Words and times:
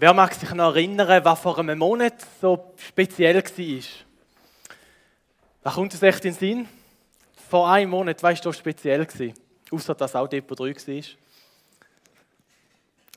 Wer 0.00 0.14
mag 0.14 0.32
sich 0.32 0.54
noch 0.54 0.76
erinnern, 0.76 1.24
was 1.24 1.40
vor 1.40 1.58
einem 1.58 1.76
Monat 1.76 2.14
so 2.40 2.72
speziell 2.76 3.34
war? 3.34 3.82
Was 5.64 5.74
kommt 5.74 5.92
uns 5.92 6.02
echt 6.04 6.24
in 6.24 6.30
den 6.30 6.38
Sinn? 6.38 6.68
Vor 7.50 7.68
einem 7.68 7.90
Monat, 7.90 8.22
weißt 8.22 8.44
du, 8.44 8.52
speziell? 8.52 9.04
Außer 9.72 9.96
dass 9.96 10.14
auch 10.14 10.28
Depot 10.28 10.56
3 10.56 10.66
war. 10.66 11.02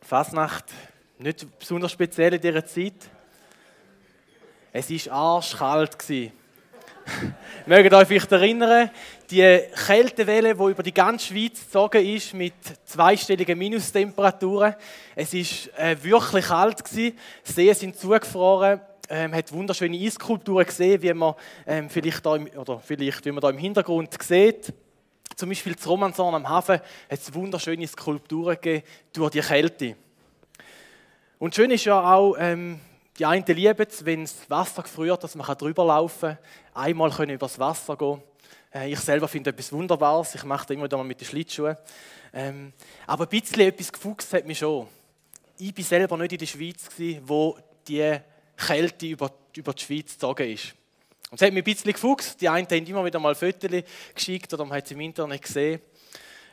Fasnacht, 0.02 0.66
nicht 1.20 1.60
besonders 1.60 1.92
speziell 1.92 2.34
in 2.34 2.42
dieser 2.42 2.66
Zeit. 2.66 2.96
Es 4.74 4.90
war 4.90 5.14
arschkalt. 5.14 5.96
Mögt 7.68 7.94
euch 7.94 8.08
vielleicht 8.08 8.32
erinnern, 8.32 8.90
die 9.32 9.62
Kältewelle, 9.86 10.54
die 10.54 10.64
über 10.72 10.84
die 10.84 10.94
ganze 10.94 11.28
Schweiz 11.28 11.62
gezogen 11.62 12.06
ist, 12.06 12.34
mit 12.34 12.54
zweistelligen 12.86 13.58
Minustemperaturen. 13.58 14.76
Es 15.16 15.34
war 15.34 15.80
äh, 15.80 16.04
wirklich 16.04 16.46
kalt. 16.46 16.84
Gewesen. 16.84 17.18
Seen 17.44 17.74
sind 17.74 17.96
zugefroren. 17.98 18.82
Ähm, 19.10 19.34
hat 19.34 19.52
wunderschöne 19.52 19.98
Eiskulturen 19.98 20.66
gesehen, 20.66 21.02
wie 21.02 21.14
man 21.14 21.36
ähm, 21.66 21.90
vielleicht, 21.90 22.26
da 22.26 22.36
im, 22.36 22.48
oder 22.48 22.80
vielleicht, 22.80 23.26
wie 23.26 23.32
man 23.32 23.42
da 23.42 23.50
im 23.50 23.58
Hintergrund 23.58 24.22
sieht. 24.22 24.74
Zum 25.36 25.50
Beispiel 25.50 25.76
zu 25.76 25.90
Romanshorn 25.90 26.36
am 26.36 26.48
Hafen 26.48 26.76
hat 26.76 26.84
es 27.10 27.34
wunderschöne 27.34 27.88
Skulpturen 27.88 28.56
gegeben 28.56 28.86
durch 29.14 29.32
die 29.32 29.42
Kälte. 29.42 29.96
Und 31.40 31.56
schön 31.56 31.72
ist 31.72 31.86
ja 31.86 32.14
auch, 32.14 32.36
ähm, 32.38 32.80
die 33.18 33.26
einen 33.26 33.46
lieben 33.46 33.88
es, 33.88 34.06
wenn 34.06 34.22
das 34.22 34.50
Wasser 34.50 34.84
gefriert, 34.84 35.24
dass 35.24 35.36
man 35.36 35.58
drüber 35.58 35.86
laufen 35.86 36.38
kann, 36.74 36.84
einmal 36.84 37.12
können 37.12 37.36
übers 37.36 37.60
Wasser 37.60 37.96
gehen. 37.96 38.22
Äh, 38.74 38.92
ich 38.92 39.00
selber 39.00 39.28
finde 39.28 39.50
etwas 39.50 39.72
Wunderbares. 39.72 40.36
Ich 40.36 40.44
mache 40.44 40.66
das 40.66 40.76
immer 40.76 40.86
wieder 40.86 40.98
mal 40.98 41.04
mit 41.04 41.20
den 41.20 41.28
Schlittschuhen. 41.28 41.78
Ähm, 42.34 42.74
aber 43.08 43.26
ein 43.26 43.30
bisschen 43.30 43.62
etwas 43.62 43.92
gefuchst 43.92 44.34
hat 44.34 44.46
mich 44.46 44.60
schon. 44.60 44.88
Ich 45.58 45.78
war 45.78 45.84
selber 45.84 46.18
nicht 46.18 46.32
in 46.32 46.38
der 46.40 46.46
Schweiz, 46.46 46.88
wo 47.24 47.58
die 47.88 48.18
Kälte 48.56 49.06
über, 49.06 49.32
über 49.56 49.74
die 49.74 49.84
Schweiz 49.84 50.14
gezogen 50.14 50.50
ist. 50.50 50.74
Und 51.30 51.40
es 51.40 51.46
hat 51.46 51.54
mich 51.54 51.62
ein 51.62 51.74
bisschen 51.74 51.94
gefuchst. 51.94 52.42
Die 52.42 52.50
einen 52.50 52.68
haben 52.68 52.86
immer 52.86 53.06
wieder 53.06 53.20
mal 53.20 53.36
Fotos 53.36 53.70
geschickt 54.16 54.54
oder 54.54 54.66
man 54.66 54.78
hat 54.78 54.86
es 54.86 54.92
im 54.92 55.02
Internet 55.02 55.42
gesehen. 55.42 55.82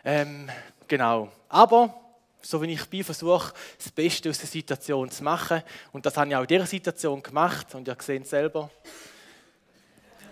Ähm, 0.04 0.48
genau. 0.86 1.30
Aber 1.48 1.94
so 2.42 2.62
wie 2.62 2.72
ich 2.72 2.84
bin, 2.86 3.02
versuche, 3.04 3.52
das 3.76 3.90
Beste 3.90 4.30
aus 4.30 4.38
der 4.38 4.48
Situation 4.48 5.10
zu 5.10 5.24
machen. 5.24 5.62
Und 5.92 6.06
das 6.06 6.16
habe 6.16 6.28
ich 6.30 6.36
auch 6.36 6.42
in 6.42 6.46
dieser 6.46 6.66
Situation 6.66 7.22
gemacht. 7.22 7.74
Und 7.74 7.88
ihr 7.88 7.96
seht 8.00 8.22
es 8.22 8.30
selber. 8.30 8.70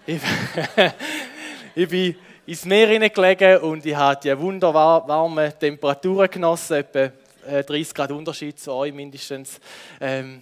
Ich, 0.06 0.20
ich 1.76 1.88
bin 1.90 2.16
ins 2.46 2.64
Meer 2.64 2.88
hineingelegen 2.88 3.58
und 3.58 3.84
ich 3.84 3.94
habe 3.94 4.18
die 4.18 4.38
wunderwarmen 4.38 5.52
Temperaturen 5.58 6.30
genossen, 6.30 6.78
etwa 6.78 7.12
30 7.44 7.70
äh, 7.70 7.94
Grad 7.94 8.10
Unterschied 8.12 8.58
zu 8.58 8.72
euch 8.72 8.94
mindestens. 8.94 9.60
Ähm, 10.00 10.40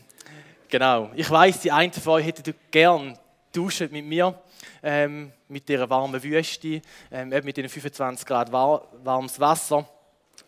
genau. 0.69 1.11
Ich 1.17 1.29
weiß, 1.29 1.61
die 1.63 1.73
einen 1.73 1.93
von 1.93 2.13
euch 2.15 2.27
hätten 2.27 2.55
gern 2.71 3.19
duschen 3.53 3.91
mit 3.91 4.05
mir, 4.05 4.33
ähm, 4.81 5.33
mit 5.49 5.69
dieser 5.69 5.91
warmen 5.91 6.23
Wüste, 6.23 6.81
ähm, 7.11 7.31
mit 7.31 7.57
diesen 7.57 7.69
25 7.69 8.25
Grad 8.25 8.53
war 8.53 8.87
warmes 9.03 9.41
Wasser 9.41 9.89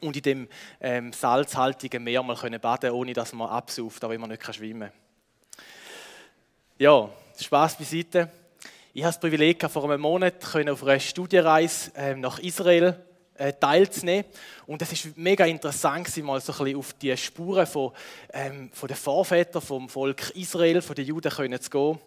und 0.01 0.17
in 0.17 0.23
dem 0.23 0.49
ähm, 0.81 1.13
salzhaltigen 1.13 2.05
Meer 2.05 2.23
mal 2.23 2.37
können 2.37 2.61
baden, 2.61 2.93
ohne 2.93 3.13
dass 3.13 3.33
man 3.33 3.49
absauft, 3.49 4.05
aber 4.05 4.17
man 4.19 4.31
nicht 4.31 4.55
schwimmen 4.55 4.91
kann. 4.91 5.65
Ja, 6.79 7.09
Spaß 7.41 7.77
beiseite. 7.77 8.31
Ich 8.97 9.03
habe 9.03 9.13
das 9.13 9.21
Privileg, 9.21 9.63
vor 9.71 9.85
einem 9.85 10.01
Monat 10.01 10.43
auf 10.43 10.83
einer 10.83 10.99
Studienreise 10.99 11.93
ähm, 11.97 12.21
nach 12.21 12.39
Israel 12.39 12.99
äh, 13.35 13.53
teilzunehmen. 13.53 14.25
Und 14.67 14.81
es 14.81 14.91
ist 14.91 15.19
mega 15.19 15.45
interessant, 15.45 16.17
mal 16.25 16.41
so 16.41 16.55
ein 16.55 16.59
bisschen 16.61 16.79
auf 16.79 16.95
die 16.95 17.15
Spuren 17.15 17.67
von, 17.67 17.93
ähm, 18.33 18.71
von 18.73 18.89
den 18.89 18.97
Vorvätern 18.97 19.61
vom 19.61 19.91
Volk 19.91 20.31
Israel, 20.31 20.81
von 20.81 20.97
den 20.97 21.05
Juden 21.05 21.31
zu 21.61 21.69
gehen. 21.69 21.99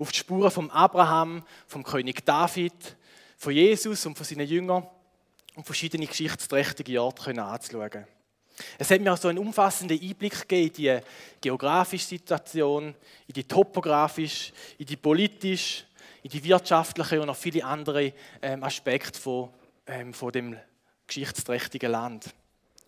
Auf 0.00 0.10
die 0.10 0.18
Spuren 0.18 0.50
von 0.50 0.68
Abraham, 0.72 1.44
vom 1.68 1.84
König 1.84 2.26
David, 2.26 2.96
von 3.36 3.52
Jesus 3.52 4.04
und 4.04 4.16
von 4.16 4.26
seinen 4.26 4.48
Jüngern 4.48 4.84
und 5.54 5.64
verschiedene 5.64 6.08
geschichtsträchtige 6.08 7.00
Orte 7.00 7.40
anzuschauen. 7.40 8.04
Es 8.78 8.90
hat 8.90 9.00
mir 9.00 9.12
also 9.12 9.28
einen 9.28 9.38
umfassenden 9.38 10.00
Einblick 10.00 10.48
gegeben 10.48 10.66
in 10.66 10.72
die 10.72 11.00
geografische 11.40 12.06
Situation, 12.06 12.94
in 13.28 13.32
die 13.32 13.44
topografische, 13.44 14.52
in 14.78 14.86
die 14.86 14.96
politische, 14.96 15.84
in 16.22 16.30
die 16.30 16.44
wirtschaftliche 16.44 17.20
und 17.20 17.26
noch 17.26 17.36
viele 17.36 17.64
andere 17.64 18.12
ähm, 18.40 18.62
Aspekte 18.62 19.18
von, 19.18 19.50
ähm, 19.86 20.14
von 20.14 20.32
dem 20.32 20.56
geschichtsträchtigen 21.06 21.90
Land. 21.90 22.30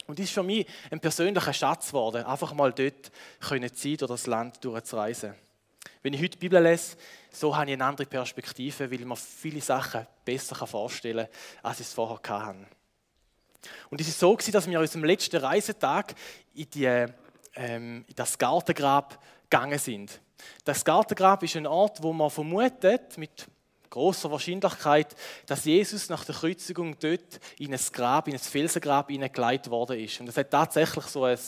Und 0.07 0.19
das 0.19 0.27
ist 0.27 0.35
für 0.35 0.43
mich 0.43 0.67
ein 0.91 1.01
persönlicher 1.01 1.53
Schatz 1.53 1.89
geworden, 1.89 2.25
einfach 2.25 2.53
mal 2.53 2.73
dort 2.73 3.11
können 3.41 3.71
sein 3.75 3.95
oder 3.95 4.09
das 4.09 4.27
Land 4.27 4.65
durchzureisen. 4.65 5.35
Wenn 6.03 6.13
ich 6.13 6.21
heute 6.21 6.31
die 6.31 6.39
Bibel 6.39 6.63
lese, 6.63 6.97
so 7.33 7.57
habe 7.57 7.71
ich 7.71 7.73
eine 7.75 7.85
andere 7.85 8.07
Perspektive, 8.07 8.91
weil 8.91 9.01
ich 9.01 9.07
mir 9.07 9.17
viele 9.17 9.61
Sachen 9.61 10.07
besser 10.25 10.67
vorstellen 10.67 11.27
kann, 11.27 11.71
als 11.71 11.81
ich 11.81 11.87
es 11.87 11.95
vorher 11.95 12.21
hatte. 12.29 12.67
Und 13.91 14.01
es 14.01 14.23
war 14.23 14.37
so, 14.39 14.51
dass 14.53 14.69
wir 14.69 14.79
an 14.79 14.83
unserem 14.83 15.05
letzten 15.05 15.37
Reisetag 15.37 16.15
in, 16.55 16.69
die, 16.71 16.85
ähm, 17.55 18.05
in 18.07 18.15
das 18.15 18.37
Gartengrab 18.37 19.19
gegangen 19.49 19.79
sind. 19.79 20.21
Das 20.65 20.85
Gartengrab 20.85 21.43
ist 21.43 21.57
ein 21.57 21.67
Ort, 21.67 22.03
wo 22.03 22.13
man 22.13 22.31
vermutet, 22.31 23.17
mit 23.19 23.47
großer 23.91 24.31
Wahrscheinlichkeit, 24.31 25.15
dass 25.47 25.65
Jesus 25.65 26.09
nach 26.09 26.25
der 26.25 26.35
Kreuzigung 26.35 26.97
dort 26.99 27.41
in 27.59 27.73
ein 27.73 27.81
Grab, 27.93 28.27
in 28.27 28.35
ein 28.35 28.41
Felsengrab 28.41 29.09
hineingeleitet 29.09 29.71
worden 29.71 29.99
ist. 30.01 30.21
Und 30.21 30.29
es 30.29 30.37
hat 30.37 30.51
tatsächlich 30.51 31.05
so 31.05 31.25
ein 31.25 31.39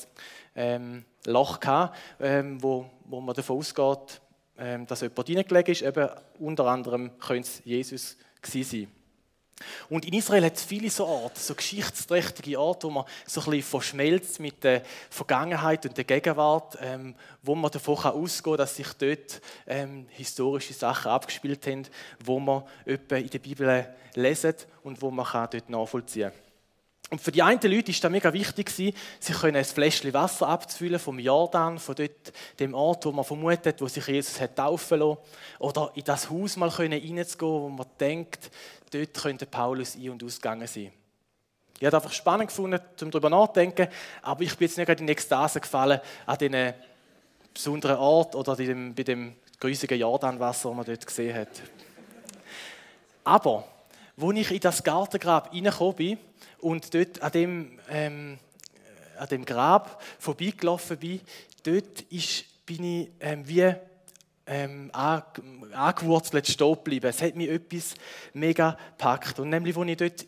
ähm, 0.54 1.04
Loch 1.24 1.58
gehabt, 1.58 1.96
ähm, 2.20 2.62
wo, 2.62 2.88
wo 3.04 3.20
man 3.20 3.34
davon 3.34 3.58
ausgeht, 3.58 4.20
ähm, 4.58 4.86
dass 4.86 5.00
jemand 5.00 5.26
hineingelegt 5.26 5.68
ist. 5.68 5.82
Eben 5.82 6.08
unter 6.38 6.66
anderem 6.66 7.18
könnte 7.18 7.48
es 7.48 7.62
Jesus 7.64 8.16
gewesen 8.40 8.70
sein. 8.70 8.92
Und 9.88 10.04
in 10.04 10.12
Israel 10.12 10.44
hat 10.44 10.56
es 10.56 10.64
viele 10.64 10.90
so 10.90 11.06
Orte, 11.06 11.40
so 11.40 11.54
geschichtsträchtige 11.54 12.60
Orte, 12.60 12.88
wo 12.88 12.90
man 12.90 13.04
so 13.26 13.40
ein 13.40 13.46
bisschen 13.46 13.62
verschmelzt 13.62 14.38
mit 14.38 14.62
der 14.62 14.82
Vergangenheit 15.08 15.86
und 15.86 15.96
der 15.96 16.04
Gegenwart, 16.04 16.76
ähm, 16.82 17.14
wo 17.42 17.54
man 17.54 17.70
davon 17.70 17.96
ausgehen 17.96 18.52
kann, 18.52 18.58
dass 18.58 18.76
sich 18.76 18.92
dort 18.94 19.40
ähm, 19.66 20.06
historische 20.10 20.74
Sachen 20.74 21.10
abgespielt 21.10 21.66
haben, 21.66 21.86
wo 22.22 22.38
man 22.38 22.64
etwa 22.84 23.16
in 23.16 23.30
der 23.30 23.38
Bibel 23.38 23.94
lesen 24.14 24.54
und 24.82 25.00
wo 25.00 25.10
man 25.10 25.24
kann 25.24 25.48
dort 25.50 25.70
nachvollziehen 25.70 26.30
kann. 26.30 26.46
Und 27.08 27.20
für 27.20 27.30
die 27.30 27.42
einen 27.42 27.60
Leute 27.62 27.92
ist 27.92 28.02
das 28.02 28.10
mega 28.10 28.32
wichtig, 28.32 28.68
sie 28.68 28.92
können 29.40 29.56
ein 29.56 29.64
Fläschchen 29.64 30.12
Wasser 30.12 30.48
abzufüllen 30.48 30.98
vom 30.98 31.20
Jordan, 31.20 31.78
von 31.78 31.94
dort, 31.94 32.32
dem 32.58 32.74
Ort, 32.74 33.06
wo 33.06 33.12
man 33.12 33.24
vermutet, 33.24 33.80
wo 33.80 33.86
sich 33.86 34.04
Jesus 34.08 34.40
hat 34.40 34.56
taufen 34.56 34.98
lassen. 34.98 35.18
Oder 35.60 35.92
in 35.94 36.02
das 36.02 36.28
Haus 36.28 36.56
mal 36.56 36.68
reinzugehen, 36.68 37.38
wo 37.40 37.68
man 37.68 37.86
denkt, 38.00 38.50
dort 38.90 39.14
könnte 39.14 39.46
Paulus 39.46 39.96
ein- 39.96 40.10
und 40.10 40.22
ausgegangen 40.22 40.66
sein. 40.66 40.92
Ich 41.78 41.86
habe 41.86 41.96
einfach 41.96 42.12
spannend 42.12 42.48
gefunden, 42.48 42.80
um 43.02 43.10
darüber 43.10 43.28
nachzudenken, 43.28 43.88
aber 44.22 44.42
ich 44.42 44.56
bin 44.56 44.66
jetzt 44.66 44.78
nicht 44.78 45.00
in 45.00 45.08
Ekstase 45.08 45.60
gefallen 45.60 46.00
an 46.24 46.38
diesen 46.38 46.74
besonderen 47.52 47.96
Ort 47.96 48.34
oder 48.34 48.56
bei 48.56 49.02
dem, 49.02 49.36
grusigen 49.58 49.98
Jordanwasser, 49.98 50.68
das 50.68 50.76
man 50.76 50.84
dort 50.84 51.06
gesehen 51.06 51.34
hat. 51.34 51.48
Aber, 53.24 53.64
als 54.20 54.36
ich 54.36 54.50
in 54.50 54.60
das 54.60 54.82
Gartengrab 54.82 55.52
reingekommen 55.52 55.96
bin, 55.96 56.18
und 56.60 56.94
dort 56.94 57.22
an 57.22 57.32
dem, 57.32 57.78
ähm, 57.90 58.38
an 59.18 59.28
dem 59.28 59.44
Grab 59.44 60.02
vorbeigelaufen 60.18 60.98
bin, 60.98 61.20
dort 61.62 62.02
ist, 62.10 62.44
bin 62.66 62.84
ich 62.84 63.10
ähm, 63.20 63.46
wie 63.46 63.74
ähm, 64.46 64.90
angewurzelt 64.92 66.46
stehen 66.46 66.74
geblieben. 66.74 67.08
Es 67.08 67.20
hat 67.20 67.34
mich 67.34 67.48
etwas 67.48 67.94
mega 68.32 68.76
gepackt. 68.96 69.40
Und 69.40 69.50
nämlich, 69.50 69.76
als 69.76 69.88
ich 69.88 69.96
dort 69.96 70.26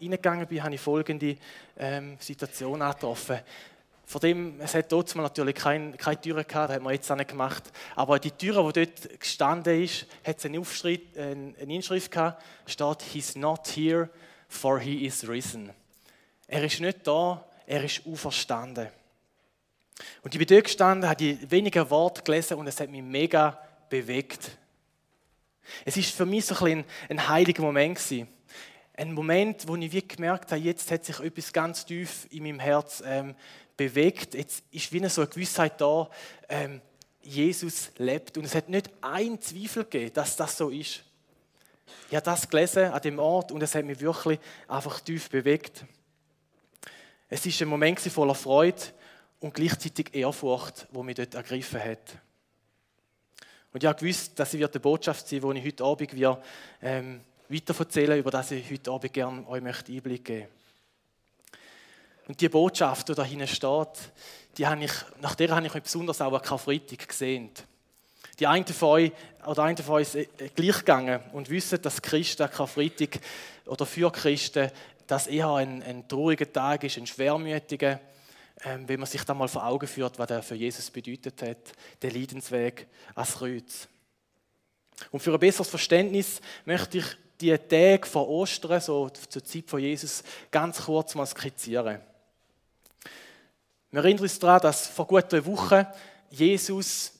reingegangen 0.00 0.46
bin, 0.46 0.62
habe 0.62 0.74
ich 0.74 0.80
folgende 0.80 1.36
ähm, 1.76 2.16
Situation 2.18 2.80
angetroffen. 2.80 3.40
Von 4.06 4.20
dem, 4.22 4.60
es 4.60 4.74
hat 4.74 4.90
dort 4.90 5.14
natürlich 5.16 5.54
keine, 5.54 5.92
keine 5.92 6.18
Türen 6.18 6.46
gehabt, 6.46 6.70
das 6.70 6.76
haben 6.76 6.84
wir 6.84 6.92
jetzt 6.92 7.12
auch 7.12 7.16
nicht 7.16 7.28
gemacht. 7.28 7.64
Aber 7.94 8.18
die 8.18 8.30
Tür, 8.30 8.72
die 8.72 8.86
dort 8.86 9.20
gestanden 9.20 9.82
ist, 9.82 10.06
hat 10.24 10.42
eine, 10.46 10.60
Aufschrift, 10.60 11.18
eine 11.18 11.74
Inschrift 11.74 12.10
gehabt, 12.10 12.42
steht, 12.64 13.02
He's 13.12 13.36
not 13.36 13.68
here, 13.76 14.08
for 14.48 14.80
he 14.80 15.04
is 15.04 15.28
risen. 15.28 15.70
Er 16.46 16.64
ist 16.64 16.80
nicht 16.80 17.06
da, 17.06 17.44
er 17.66 17.84
ist 17.84 18.00
auferstanden. 18.06 18.88
Und 20.22 20.34
ich 20.34 20.38
bin 20.38 20.46
dort 20.46 20.64
gestanden, 20.64 21.08
habe 21.08 21.38
wenige 21.50 21.90
Worte 21.90 22.22
gelesen 22.22 22.58
und 22.58 22.66
es 22.66 22.80
hat 22.80 22.90
mich 22.90 23.02
mega 23.02 23.60
bewegt. 23.88 24.56
Es 25.84 25.96
ist 25.96 26.14
für 26.14 26.26
mich 26.26 26.46
so 26.46 26.64
ein, 26.64 26.84
ein 27.08 27.28
heiliger 27.28 27.62
Moment 27.62 27.98
gewesen. 27.98 28.28
Ein 28.94 29.12
Moment, 29.12 29.68
wo 29.68 29.76
ich 29.76 29.92
wie 29.92 30.06
gemerkt 30.06 30.50
habe, 30.50 30.60
jetzt 30.60 30.90
hat 30.90 31.04
sich 31.04 31.20
etwas 31.20 31.52
ganz 31.52 31.84
tief 31.84 32.26
in 32.30 32.42
meinem 32.42 32.58
Herz 32.58 33.02
ähm, 33.06 33.34
bewegt. 33.76 34.34
Jetzt 34.34 34.64
ist 34.72 34.92
wie 34.92 35.06
so 35.08 35.20
eine 35.20 35.30
Gewissheit 35.30 35.80
da, 35.80 36.10
ähm, 36.48 36.80
Jesus 37.22 37.90
lebt. 37.98 38.38
Und 38.38 38.44
es 38.44 38.54
hat 38.54 38.68
nicht 38.68 38.90
einen 39.00 39.40
Zweifel 39.40 39.84
gegeben, 39.84 40.14
dass 40.14 40.36
das 40.36 40.56
so 40.56 40.70
ist. 40.70 41.04
Ich 42.08 42.16
habe 42.16 42.24
das 42.24 42.48
gelesen 42.48 42.86
an 42.86 43.00
dem 43.02 43.18
Ort 43.18 43.52
und 43.52 43.62
es 43.62 43.74
hat 43.74 43.84
mich 43.84 44.00
wirklich 44.00 44.38
einfach 44.66 45.00
tief 45.00 45.28
bewegt. 45.28 45.84
Es 47.28 47.44
ist 47.44 47.60
ein 47.60 47.68
Moment 47.68 48.00
voller 48.00 48.34
Freude 48.34 48.82
und 49.40 49.54
gleichzeitig 49.54 50.14
Ehrfurcht, 50.14 50.86
wo 50.90 51.02
mich 51.02 51.16
dort 51.16 51.34
ergriffen 51.34 51.82
hat. 51.82 52.18
Und 53.72 53.82
ich 53.82 53.88
habe 53.88 53.98
gewusst, 53.98 54.38
dass 54.38 54.50
sie 54.50 54.58
wird 54.58 54.74
eine 54.74 54.80
Botschaft 54.80 55.28
sein, 55.28 55.40
die 55.40 55.58
ich 55.58 55.66
heute 55.66 55.84
Abend 55.84 56.14
wir, 56.14 56.42
ähm, 56.82 57.20
weiterverzählen, 57.48 58.18
über 58.18 58.30
das 58.30 58.50
ich 58.50 58.70
heute 58.70 58.90
Abend 58.90 59.12
gerne 59.12 59.46
euch 59.48 59.62
möchte 59.62 59.92
Einblick 59.92 60.24
geben 60.24 60.48
Und 62.26 62.40
die 62.40 62.48
Botschaft, 62.48 63.08
die 63.08 63.14
da 63.14 63.24
hinten 63.24 63.46
steht, 63.46 64.12
die 64.56 64.66
habe 64.66 64.84
ich, 64.84 64.92
nach 65.20 65.34
der 65.34 65.54
habe 65.54 65.66
ich 65.66 65.74
mich 65.74 65.82
besonders 65.82 66.20
auch 66.20 66.32
an 66.32 66.42
Karfreitag 66.42 67.06
gesehen. 67.06 67.50
Die 68.38 68.46
einen 68.46 68.66
von 68.66 68.88
euch, 68.88 69.12
oder 69.46 69.62
eine 69.62 69.76
von 69.76 69.96
euch 69.96 70.14
ist 70.14 70.14
äh, 70.16 70.48
gleich 70.54 70.78
gegangen 70.78 71.20
und 71.32 71.48
wissen, 71.50 71.80
dass 71.80 72.02
Christen 72.02 72.50
Karfreitag 72.50 73.20
oder 73.66 73.86
für 73.86 74.10
Christen 74.10 74.70
das 75.06 75.26
eher 75.26 75.50
ein, 75.50 75.82
ein 75.82 76.06
trauriger 76.06 76.52
Tag 76.52 76.84
ist, 76.84 76.98
ein 76.98 77.06
schwermütiger, 77.06 77.92
ähm, 77.92 78.17
wenn 78.64 79.00
man 79.00 79.08
sich 79.08 79.22
da 79.24 79.34
mal 79.34 79.48
vor 79.48 79.64
Augen 79.64 79.86
führt, 79.86 80.18
was 80.18 80.30
er 80.30 80.42
für 80.42 80.54
Jesus 80.54 80.90
bedeutet 80.90 81.40
hat, 81.42 81.72
der 82.02 82.12
Leidensweg 82.12 82.86
ans 83.14 83.34
Kreuz. 83.34 83.88
Und 85.10 85.20
für 85.20 85.32
ein 85.32 85.38
besseres 85.38 85.68
Verständnis 85.68 86.40
möchte 86.64 86.98
ich 86.98 87.06
die 87.40 87.56
Tage 87.56 88.06
vor 88.06 88.28
Ostern, 88.28 88.80
so 88.80 89.08
zur 89.10 89.44
Zeit 89.44 89.68
von 89.68 89.80
Jesus, 89.80 90.24
ganz 90.50 90.82
kurz 90.82 91.14
mal 91.14 91.26
skizzieren. 91.26 92.00
Wir 93.90 94.00
erinnern 94.00 94.22
uns 94.22 94.38
daran, 94.38 94.60
dass 94.60 94.88
vor 94.88 95.06
gut 95.06 95.32
einer 95.32 95.46
Woche 95.46 95.86
Jesus 96.30 97.12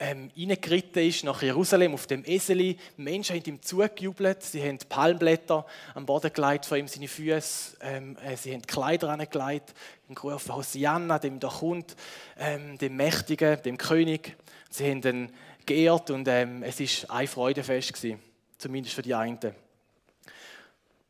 ähm, 0.00 0.30
reingeritten 0.36 1.06
ist 1.06 1.22
nach 1.22 1.40
Jerusalem 1.42 1.94
auf 1.94 2.06
dem 2.06 2.24
Eseli. 2.24 2.78
Menschen 2.96 3.36
haben 3.36 3.44
ihm 3.46 3.62
zugejubelt, 3.62 4.42
sie 4.42 4.60
haben 4.60 4.78
Palmblätter 4.88 5.64
am 5.94 6.04
Boden 6.04 6.32
gelegt 6.32 6.66
vor 6.66 6.76
ihm 6.76 6.88
seine 6.88 7.06
Füße, 7.06 7.76
ähm, 7.80 8.16
äh, 8.18 8.36
sie 8.36 8.52
haben 8.52 8.62
Kleider 8.62 9.10
angelegt, 9.10 9.72
gerufen 10.08 10.54
Hosianna, 10.54 11.18
dem 11.18 11.38
da 11.38 11.48
kommt, 11.48 11.94
ähm, 12.38 12.76
dem 12.78 12.96
Mächtigen, 12.96 13.62
dem 13.62 13.78
König. 13.78 14.36
Sie 14.68 14.90
haben 14.90 15.02
ihn 15.02 15.32
geehrt 15.64 16.10
und 16.10 16.26
ähm, 16.26 16.64
es 16.64 16.80
ist 16.80 17.08
ein 17.10 17.28
Freudefest 17.28 17.94
gewesen, 17.94 18.20
zumindest 18.58 18.96
für 18.96 19.02
die 19.02 19.14
einen. 19.14 19.38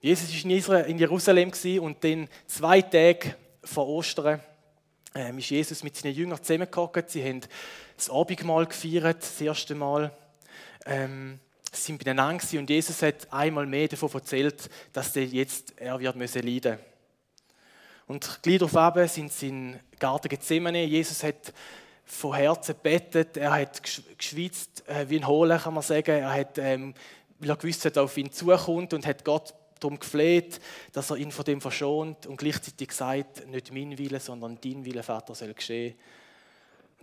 Jesus 0.01 0.69
war 0.69 0.85
in 0.85 0.99
Jerusalem 0.99 1.51
und 1.81 2.05
dann 2.05 2.29
zwei 2.47 2.83
Tage 2.83 3.37
vor 3.63 3.89
Ostern 3.89 4.41
ähm, 5.15 5.39
ist 5.39 5.49
Jesus 5.49 5.83
mit 5.83 5.97
seinen 5.97 6.15
Jüngern 6.15 6.43
zusammengekommen. 6.43 7.05
Sie 7.07 7.25
haben 7.25 7.41
das 7.97 8.11
Abendmahl 8.11 8.67
gefeiert, 8.67 9.23
das 9.23 9.41
erste 9.41 9.75
Mal. 9.75 10.13
Ähm, 10.87 11.39
sie 11.73 11.83
sind 11.83 12.05
beieinander 12.05 12.45
und 12.59 12.71
Jesus 12.71 13.03
hat 13.03 13.33
einmal 13.33 13.67
mehr 13.67 13.89
davon 13.89 14.13
erzählt, 14.13 14.69
dass 14.93 15.17
er 15.17 15.25
jetzt 15.25 15.75
er 15.77 15.99
wird 15.99 16.17
müssen 16.17 16.43
leiden 16.43 16.79
Und 18.07 18.41
gleich 18.43 18.59
darauf 18.59 19.11
sind 19.11 19.33
sie 19.33 19.49
in 19.49 19.81
Garten 19.99 20.29
Gethsemane. 20.29 20.85
Jesus 20.85 21.23
hat 21.23 21.53
von 22.05 22.35
Herzen 22.35 22.75
betet, 22.83 23.37
er 23.37 23.53
hat 23.53 23.83
geschwitzt 24.19 24.87
äh, 24.89 25.09
wie 25.09 25.17
ein 25.17 25.27
Hohler, 25.27 25.59
kann 25.59 25.75
man 25.75 25.83
sagen. 25.83 26.11
Er 26.11 26.33
hat, 26.33 26.59
ähm, 26.59 26.95
weil 27.39 27.51
er 27.51 27.57
gewusst 27.57 27.85
hat, 27.87 27.97
auf 27.97 28.17
ihn 28.17 28.31
zukommt 28.31 28.93
und 28.93 29.07
hat 29.07 29.25
Gott 29.25 29.55
darum 29.81 29.99
gefleht, 29.99 30.61
dass 30.93 31.11
er 31.11 31.17
ihn 31.17 31.31
von 31.31 31.45
dem 31.45 31.61
verschont 31.61 32.27
und 32.27 32.37
gleichzeitig 32.37 32.89
gesagt, 32.89 33.47
nicht 33.49 33.73
mein 33.73 33.97
Wille, 33.99 34.21
sondern 34.21 34.59
dein 34.63 34.85
Wille, 34.85 35.03
Vater, 35.03 35.35
soll 35.35 35.55
geschehen. 35.55 35.95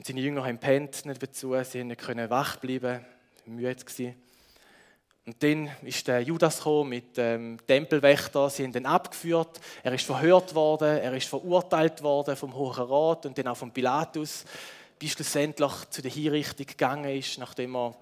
Und 0.02 0.08
seine 0.08 0.22
Jünger 0.22 0.44
haben 0.44 0.58
nicht 0.90 1.22
dazu, 1.22 1.54
sie 1.64 1.84
nicht 1.84 2.02
können 2.02 2.28
wach 2.32 2.56
bleiben, 2.58 3.06
müde 3.46 3.76
gewesen. 3.76 4.16
Und 5.28 5.44
dann 5.44 5.70
ist 5.84 6.08
der 6.08 6.22
Judas 6.22 6.66
mit 6.86 7.18
dem 7.18 7.60
Tempelwächter, 7.68 8.50
sie 8.50 8.64
haben 8.64 8.74
ihn 8.74 8.88
abgeführt, 8.88 9.62
er 9.84 9.94
ist 9.94 10.08
verhört 10.08 10.56
worden, 10.56 10.98
er 10.98 11.14
ist 11.14 11.28
verurteilt 11.28 12.02
worden 12.02 12.36
vom 12.36 12.56
Hohen 12.56 12.84
Rat 12.84 13.28
und 13.28 13.38
dann 13.38 13.50
auch 13.50 13.58
vom 13.58 13.70
Pilatus, 13.70 14.46
bis 14.98 15.12
schlussendlich 15.12 15.72
zu 15.92 16.02
der 16.02 16.10
Hinrichtung 16.10 16.66
gegangen 16.66 17.16
ist, 17.16 17.38
nachdem 17.38 17.76
er 17.76 17.96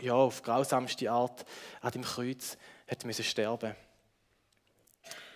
ja, 0.00 0.14
auf 0.14 0.42
grausamste 0.42 1.10
Art 1.10 1.44
an 1.82 1.92
dem 1.92 2.02
Kreuz 2.02 2.56
hat 2.88 3.04
müssen 3.04 3.24
sterben 3.24 3.76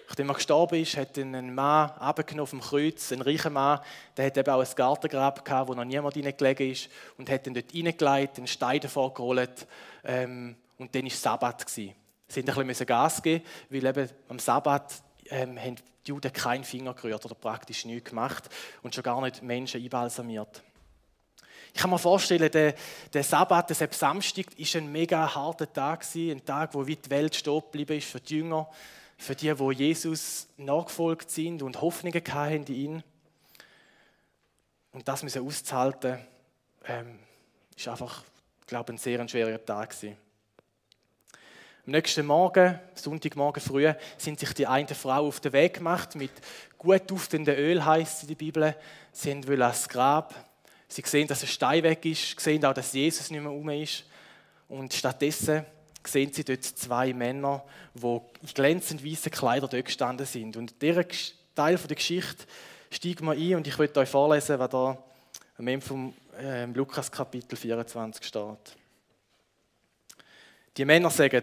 Nachdem 0.08 0.29
er 0.29 0.35
gestorben 0.35 0.81
ist, 0.81 0.97
hat 0.97 1.17
ihn 1.17 1.35
ein 1.35 1.55
Mann 1.55 1.91
abgenommen 1.91 2.47
vom 2.47 2.61
Kreuz, 2.61 3.11
ein 3.12 3.23
reicher 3.23 3.50
Mann, 3.50 3.81
der 4.17 4.26
hat 4.26 4.37
eben 4.37 4.50
auch 4.50 4.61
ein 4.61 4.75
Gartengrab 4.76 5.44
gehabt, 5.44 5.69
wo 5.69 5.75
noch 5.75 5.85
niemand 5.85 6.14
hineingelegen 6.14 6.70
ist 6.70 6.88
und 7.19 7.29
hat 7.29 7.47
ihn 7.47 7.55
dort 7.55 7.75
reingelegt, 7.75 8.38
einen 8.38 8.47
Stein 8.47 8.81
davor 8.81 9.12
gerollt 9.12 9.67
ähm, 10.05 10.56
und 10.79 10.94
dann 10.94 11.05
war 11.05 11.11
Sabbat. 11.11 11.67
Gewesen. 11.67 11.94
Sie 12.29 12.43
mussten 12.43 12.61
ein 12.61 12.67
bisschen 12.67 12.87
Gas 12.87 13.23
geben, 13.23 13.44
weil 13.70 13.87
eben 13.87 14.08
am 14.29 14.38
Sabbat 14.38 15.03
ähm, 15.31 15.58
haben 15.58 15.76
die 15.76 16.11
Juden 16.11 16.32
keinen 16.32 16.64
Finger 16.64 16.94
gerührt 16.94 17.25
oder 17.25 17.35
praktisch 17.35 17.85
nichts 17.85 18.11
gemacht 18.11 18.49
und 18.82 18.94
schon 18.94 19.02
gar 19.02 19.20
nicht 19.20 19.43
Menschen 19.43 19.82
einbalsamiert. 19.82 20.62
Ich 21.75 21.82
kann 21.82 21.91
mir 21.91 21.99
vorstellen, 21.99 22.50
der, 22.50 22.75
der 23.12 23.25
Sabbat, 23.25 23.69
der 23.69 23.88
Samstag, 23.91 24.47
war 24.56 24.81
ein 24.81 24.91
mega 24.91 25.35
harter 25.35 25.70
Tag, 25.70 26.06
ein 26.14 26.44
Tag, 26.44 26.75
wo 26.75 26.85
die 26.85 26.99
Welt 27.11 27.35
stehen 27.35 27.61
geblieben 27.61 27.99
ist 27.99 28.09
für 28.09 28.20
die 28.20 28.37
Jünger 28.37 28.70
für 29.17 29.35
die, 29.35 29.59
wo 29.59 29.71
Jesus 29.73 30.49
nachgefolgt 30.57 31.31
sind 31.31 31.63
und 31.63 31.81
Hoffnungen 31.81 32.23
hatten 32.29 32.65
in 32.65 32.75
ihn. 32.75 33.03
Und 34.93 35.09
das 35.09 35.23
müssen 35.23 35.47
auszuhalten, 35.47 36.19
ähm, 36.87 37.19
ist 37.77 37.89
einfach, 37.89 38.23
glaube 38.67 38.93
ich, 38.93 38.97
ein 38.97 38.99
sehr 38.99 39.29
schwerer 39.29 39.65
Tag 39.65 39.91
gewesen. 39.91 40.17
Am 41.87 41.93
nächsten 41.93 42.27
Morgen, 42.27 42.81
Sonntagmorgen 42.95 43.63
früh, 43.63 43.93
sind 44.19 44.41
sich 44.41 44.53
die 44.55 44.67
eine 44.67 44.89
Frau 44.89 45.29
auf 45.29 45.39
den 45.39 45.53
Weg 45.53 45.75
gemacht 45.75 46.17
mit 46.17 46.33
gut 46.79 47.09
duftendem 47.09 47.57
Öl, 47.57 47.85
heißt 47.85 48.23
in 48.23 48.29
der 48.29 48.35
Bibel. 48.35 48.77
Sie 49.12 49.47
wollen 49.47 49.62
ans 49.62 49.89
Grab. 49.89 50.35
Sie 50.89 51.03
sehen, 51.05 51.29
dass 51.29 51.43
ein 51.43 51.49
Stein 51.49 51.83
weg 51.83 52.05
ist, 52.05 52.41
sehen 52.41 52.65
auch, 52.65 52.75
dass 52.75 52.93
Jesus 52.93 53.31
nicht 53.31 53.41
mehr 53.41 53.53
um 53.53 53.69
ist. 53.69 54.05
Und 54.69 54.93
stattdessen 54.95 55.65
sehen 56.06 56.32
Sie 56.32 56.44
dort 56.44 56.64
zwei 56.64 57.12
Männer, 57.12 57.64
die 57.94 58.06
in 58.06 58.49
glänzend 58.55 59.05
weißen 59.05 59.32
Kleidern 59.32 59.70
dort 59.70 59.85
gestanden 59.85 60.26
sind. 60.26 60.56
Und 60.56 60.81
dieser 60.82 61.05
Teil 61.55 61.76
der 61.76 61.97
Geschichte 61.97 62.44
steigen 62.91 63.26
wir 63.26 63.32
ein 63.32 63.56
und 63.56 63.67
ich 63.67 63.79
möchte 63.79 64.00
euch 64.00 64.08
vorlesen, 64.08 64.58
was 64.58 64.70
da 64.70 64.99
am 65.58 65.69
Ende 65.69 65.87
vom 65.87 66.14
äh, 66.38 66.67
Lukas 66.67 67.11
Kapitel 67.11 67.56
24 67.56 68.25
steht. 68.25 68.76
Die 70.76 70.85
Männer 70.85 71.11
sagen, 71.11 71.43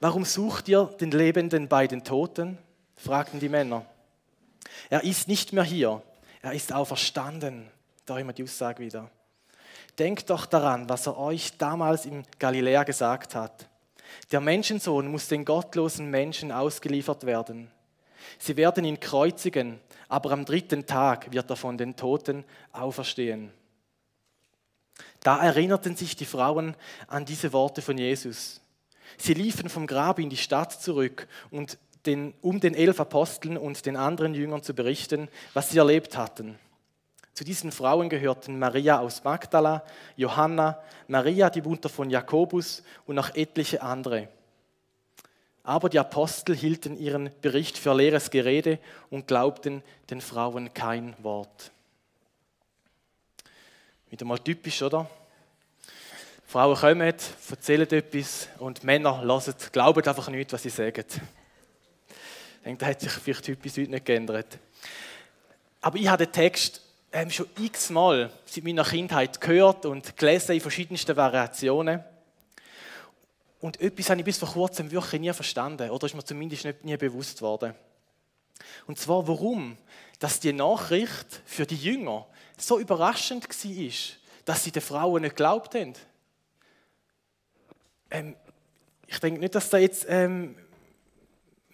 warum 0.00 0.24
sucht 0.24 0.68
ihr 0.68 0.84
den 1.00 1.10
Lebenden 1.10 1.68
bei 1.68 1.86
den 1.86 2.02
Toten? 2.04 2.58
fragten 2.96 3.40
die 3.40 3.48
Männer. 3.48 3.84
Er 4.88 5.04
ist 5.04 5.28
nicht 5.28 5.52
mehr 5.52 5.64
hier, 5.64 6.02
er 6.40 6.52
ist 6.52 6.72
auferstanden. 6.72 7.68
Da 8.06 8.18
immer 8.18 8.32
die 8.32 8.42
Aussage 8.42 8.82
wieder. 8.82 9.10
Denkt 9.98 10.30
doch 10.30 10.46
daran, 10.46 10.88
was 10.88 11.06
er 11.06 11.18
euch 11.18 11.56
damals 11.56 12.04
in 12.06 12.24
Galiläa 12.38 12.82
gesagt 12.82 13.34
hat. 13.34 13.68
Der 14.32 14.40
Menschensohn 14.40 15.08
muss 15.08 15.28
den 15.28 15.44
gottlosen 15.44 16.10
Menschen 16.10 16.50
ausgeliefert 16.50 17.24
werden. 17.26 17.70
Sie 18.38 18.56
werden 18.56 18.84
ihn 18.84 18.98
kreuzigen, 18.98 19.80
aber 20.08 20.32
am 20.32 20.44
dritten 20.44 20.86
Tag 20.86 21.32
wird 21.32 21.50
er 21.50 21.56
von 21.56 21.78
den 21.78 21.94
Toten 21.94 22.44
auferstehen. 22.72 23.52
Da 25.20 25.42
erinnerten 25.42 25.96
sich 25.96 26.16
die 26.16 26.24
Frauen 26.24 26.76
an 27.06 27.24
diese 27.24 27.52
Worte 27.52 27.82
von 27.82 27.98
Jesus. 27.98 28.60
Sie 29.16 29.34
liefen 29.34 29.68
vom 29.68 29.86
Grab 29.86 30.18
in 30.18 30.30
die 30.30 30.36
Stadt 30.36 30.72
zurück, 30.72 31.28
um 31.50 31.66
den 32.60 32.74
elf 32.74 33.00
Aposteln 33.00 33.56
und 33.56 33.86
den 33.86 33.96
anderen 33.96 34.34
Jüngern 34.34 34.62
zu 34.62 34.74
berichten, 34.74 35.28
was 35.52 35.70
sie 35.70 35.78
erlebt 35.78 36.16
hatten. 36.16 36.58
Zu 37.34 37.42
diesen 37.42 37.72
Frauen 37.72 38.08
gehörten 38.08 38.60
Maria 38.60 39.00
aus 39.00 39.24
Magdala, 39.24 39.84
Johanna, 40.16 40.80
Maria, 41.08 41.50
die 41.50 41.62
Mutter 41.62 41.88
von 41.88 42.08
Jakobus 42.08 42.84
und 43.06 43.16
noch 43.16 43.34
etliche 43.34 43.82
andere. 43.82 44.28
Aber 45.64 45.88
die 45.88 45.98
Apostel 45.98 46.54
hielten 46.54 46.96
ihren 46.96 47.30
Bericht 47.42 47.76
für 47.76 47.92
leeres 47.92 48.30
Gerede 48.30 48.78
und 49.10 49.26
glaubten 49.26 49.82
den 50.10 50.20
Frauen 50.20 50.72
kein 50.74 51.16
Wort. 51.24 51.72
Wieder 54.10 54.26
mal 54.26 54.38
typisch, 54.38 54.80
oder? 54.82 55.10
Frauen 56.46 56.76
kommen, 56.76 57.00
erzählen 57.00 57.90
etwas 57.90 58.48
und 58.60 58.84
Männer 58.84 59.22
hören, 59.22 59.54
glauben 59.72 60.06
einfach 60.06 60.28
nicht, 60.28 60.52
was 60.52 60.62
sie 60.62 60.70
sagen. 60.70 61.04
Ich 61.08 62.64
denke, 62.64 62.78
da 62.78 62.86
hat 62.86 63.00
sich 63.00 63.10
vielleicht 63.10 63.60
bis 63.60 63.76
heute 63.76 63.90
nicht 63.90 64.04
geändert. 64.04 64.58
Aber 65.80 65.98
ich 65.98 66.06
habe 66.06 66.26
den 66.26 66.32
Text 66.32 66.80
ähm, 67.14 67.30
schon 67.30 67.46
x-mal 67.58 68.30
seit 68.44 68.64
meiner 68.64 68.84
Kindheit 68.84 69.40
gehört 69.40 69.86
und 69.86 70.16
gelesen 70.16 70.52
in 70.52 70.60
verschiedensten 70.60 71.16
Variationen. 71.16 72.04
Und 73.60 73.80
etwas 73.80 74.10
habe 74.10 74.20
ich 74.20 74.26
bis 74.26 74.36
vor 74.36 74.52
kurzem 74.52 74.90
wirklich 74.90 75.20
nie 75.20 75.32
verstanden 75.32 75.88
oder 75.88 76.06
ist 76.06 76.14
mir 76.14 76.24
zumindest 76.24 76.66
nicht, 76.66 76.84
nie 76.84 76.96
bewusst 76.98 77.40
worden. 77.40 77.74
Und 78.86 78.98
zwar, 78.98 79.26
warum 79.26 79.78
dass 80.18 80.40
die 80.40 80.52
Nachricht 80.52 81.42
für 81.44 81.66
die 81.66 81.76
Jünger 81.76 82.26
so 82.56 82.78
überraschend 82.78 83.46
war, 83.46 83.92
dass 84.44 84.64
sie 84.64 84.70
den 84.70 84.82
Frauen 84.82 85.22
nicht 85.22 85.36
geglaubt 85.36 85.74
haben. 85.74 85.94
Ähm, 88.10 88.36
ich 89.06 89.18
denke 89.18 89.40
nicht, 89.40 89.54
dass 89.54 89.70
da 89.70 89.78
jetzt 89.78 90.06
ähm, 90.08 90.56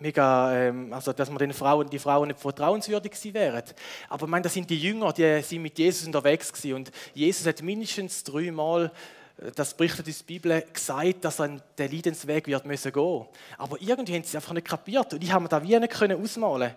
mega, 0.00 0.54
ähm, 0.54 0.92
also 0.92 1.12
dass 1.12 1.28
man 1.28 1.38
den 1.38 1.52
Frauen, 1.52 1.88
die 1.88 1.98
Frauen 1.98 2.28
nicht 2.28 2.40
vertrauenswürdig 2.40 3.12
gewesen 3.12 3.34
wären. 3.34 3.62
Aber 4.08 4.24
ich 4.24 4.30
meine, 4.30 4.42
das 4.42 4.54
sind 4.54 4.68
die 4.68 4.78
Jünger, 4.78 5.12
die 5.12 5.42
sind 5.42 5.62
mit 5.62 5.78
Jesus 5.78 6.06
unterwegs 6.06 6.52
gewesen 6.52 6.74
und 6.74 6.92
Jesus 7.14 7.46
hat 7.46 7.62
mindestens 7.62 8.24
dreimal, 8.24 8.90
äh, 9.38 9.50
das 9.54 9.74
berichtet 9.74 10.06
uns 10.06 10.18
die 10.18 10.24
Bibel, 10.24 10.64
gesagt, 10.72 11.24
dass 11.24 11.40
er 11.40 11.60
den 11.78 11.92
Leidensweg 11.92 12.46
wird 12.46 12.66
müssen 12.66 12.92
gehen. 12.92 13.26
Aber 13.58 13.76
irgendwie 13.80 14.14
haben 14.14 14.22
sie 14.22 14.30
es 14.30 14.34
einfach 14.34 14.54
nicht 14.54 14.66
kapiert 14.66 15.12
und 15.12 15.22
ich 15.22 15.30
habe 15.30 15.42
mir 15.42 15.48
da 15.48 15.62
wie 15.62 15.78
nicht 15.78 15.92
können 15.92 16.20
ausmalen. 16.20 16.74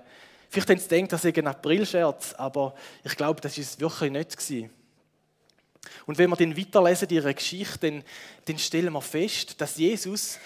Vielleicht 0.49 0.69
haben 0.69 0.79
sie 0.79 0.87
gedacht, 0.87 1.13
das 1.13 1.25
ist 1.25 1.37
ein 1.37 1.47
Aprilscherz, 1.47 2.33
aber 2.33 2.75
ich 3.03 3.15
glaube, 3.15 3.41
das 3.41 3.57
ist 3.57 3.71
es 3.71 3.79
wirklich 3.79 4.11
nicht 4.11 4.37
gewesen. 4.37 4.69
Und 6.05 6.17
wenn 6.17 6.29
wir 6.29 6.35
dann 6.35 6.57
weiterlesen, 6.57 7.09
ihre 7.09 7.33
Geschichte, 7.33 7.79
dann, 7.79 8.03
dann 8.45 8.59
stellen 8.59 8.93
wir 8.93 9.01
fest, 9.01 9.59
dass 9.59 9.77
Jesus 9.77 10.37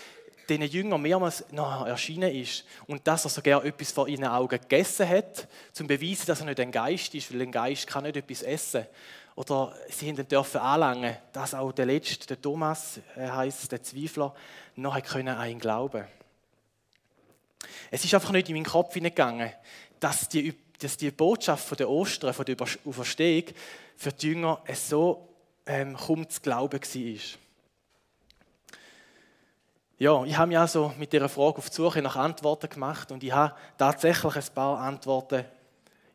den 0.49 0.61
Jüngern 0.63 1.01
mehrmals 1.01 1.45
noch 1.51 1.85
erschienen 1.85 2.33
ist 2.33 2.65
und 2.87 3.07
dass 3.07 3.25
er 3.25 3.29
sogar 3.29 3.65
etwas 3.65 3.91
vor 3.91 4.07
ihren 4.07 4.25
Augen 4.25 4.59
gegessen 4.59 5.07
hat, 5.07 5.47
zum 5.73 5.87
Beweisen, 5.87 6.25
dass 6.27 6.39
er 6.39 6.45
nicht 6.45 6.59
ein 6.59 6.71
Geist 6.71 7.13
ist, 7.15 7.33
weil 7.33 7.41
ein 7.41 7.51
Geist 7.51 7.87
kann 7.87 8.03
nicht 8.03 8.17
etwas 8.17 8.43
essen. 8.43 8.85
Oder 9.35 9.75
sie 9.89 10.09
haben 10.09 10.27
dürfen 10.27 10.61
anlangen, 10.61 11.15
dass 11.31 11.53
auch 11.53 11.71
der 11.71 11.85
Letzte, 11.85 12.25
der 12.25 12.41
Thomas 12.41 12.99
äh, 13.15 13.27
heißt, 13.27 13.71
der 13.71 13.83
Zweifler, 13.83 14.33
noch 14.75 15.01
können 15.03 15.35
an 15.35 15.49
ihn 15.49 15.59
glauben. 15.59 16.05
Es 17.91 18.03
ist 18.03 18.13
einfach 18.13 18.31
nicht 18.31 18.49
in 18.49 18.55
meinen 18.55 18.65
Kopf 18.65 18.93
hineingegangen, 18.93 19.51
dass 19.99 20.27
die, 20.27 20.55
dass 20.79 20.97
die 20.97 21.11
Botschaft 21.11 21.67
von 21.67 21.77
der 21.77 21.89
Ostern, 21.89 22.33
von 22.33 22.45
der 22.45 22.55
Auferstehung 22.85 23.43
für 23.95 24.11
die 24.11 24.27
Jünger 24.27 24.61
so 24.73 25.27
ähm, 25.65 25.95
kaum 25.95 26.27
zu 26.29 26.41
glauben 26.41 26.79
war. 26.81 27.46
Ja, 29.99 30.23
ich 30.25 30.37
habe 30.37 30.49
mich 30.49 30.59
also 30.59 30.93
mit 30.99 31.11
dieser 31.11 31.27
Frage 31.27 31.57
auf 31.57 31.71
die 31.71 31.75
Suche 31.75 32.03
nach 32.03 32.17
Antworten 32.17 32.69
gemacht 32.69 33.11
und 33.11 33.23
ich 33.23 33.31
habe 33.31 33.55
tatsächlich 33.79 34.35
ein 34.35 34.53
paar 34.53 34.77
Antworten 34.77 35.43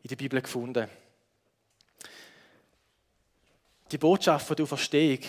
in 0.01 0.07
der 0.07 0.15
Bibel 0.15 0.41
gefunden. 0.41 0.87
Die 3.91 3.97
Botschaft 3.97 4.47
von 4.47 4.55
der 4.55 4.63
Auferstehung 4.63 5.19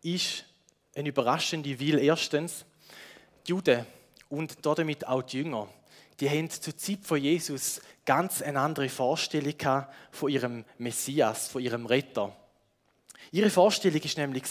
ist 0.00 0.44
eine 0.94 1.08
überraschende, 1.08 1.80
weil 1.80 1.98
erstens 1.98 2.64
die 3.44 3.50
Juden 3.50 3.84
und 4.28 4.64
damit 4.64 5.04
auch 5.04 5.22
die 5.22 5.38
Jünger, 5.38 5.68
die 6.20 6.30
haben 6.30 6.48
zur 6.48 6.76
Zeit 6.76 7.00
von 7.02 7.20
Jesus 7.20 7.80
ganz 8.04 8.42
eine 8.42 8.60
andere 8.60 8.88
Vorstellung 8.88 9.56
von 10.12 10.30
ihrem 10.30 10.64
Messias, 10.78 11.48
von 11.48 11.60
ihrem 11.60 11.86
Retter. 11.86 12.32
Ihre 13.32 13.50
Vorstellung 13.50 14.00
ist 14.00 14.16
nämlich 14.16 14.44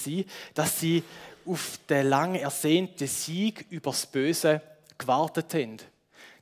dass 0.54 0.82
sie 0.82 1.02
auf 1.46 1.80
den 1.90 2.08
lang 2.08 2.36
ersehnten 2.36 3.08
Sieg 3.08 3.66
über 3.70 3.92
das 3.92 4.06
Böse 4.06 4.62
gewartet 4.98 5.54
haben. 5.54 5.78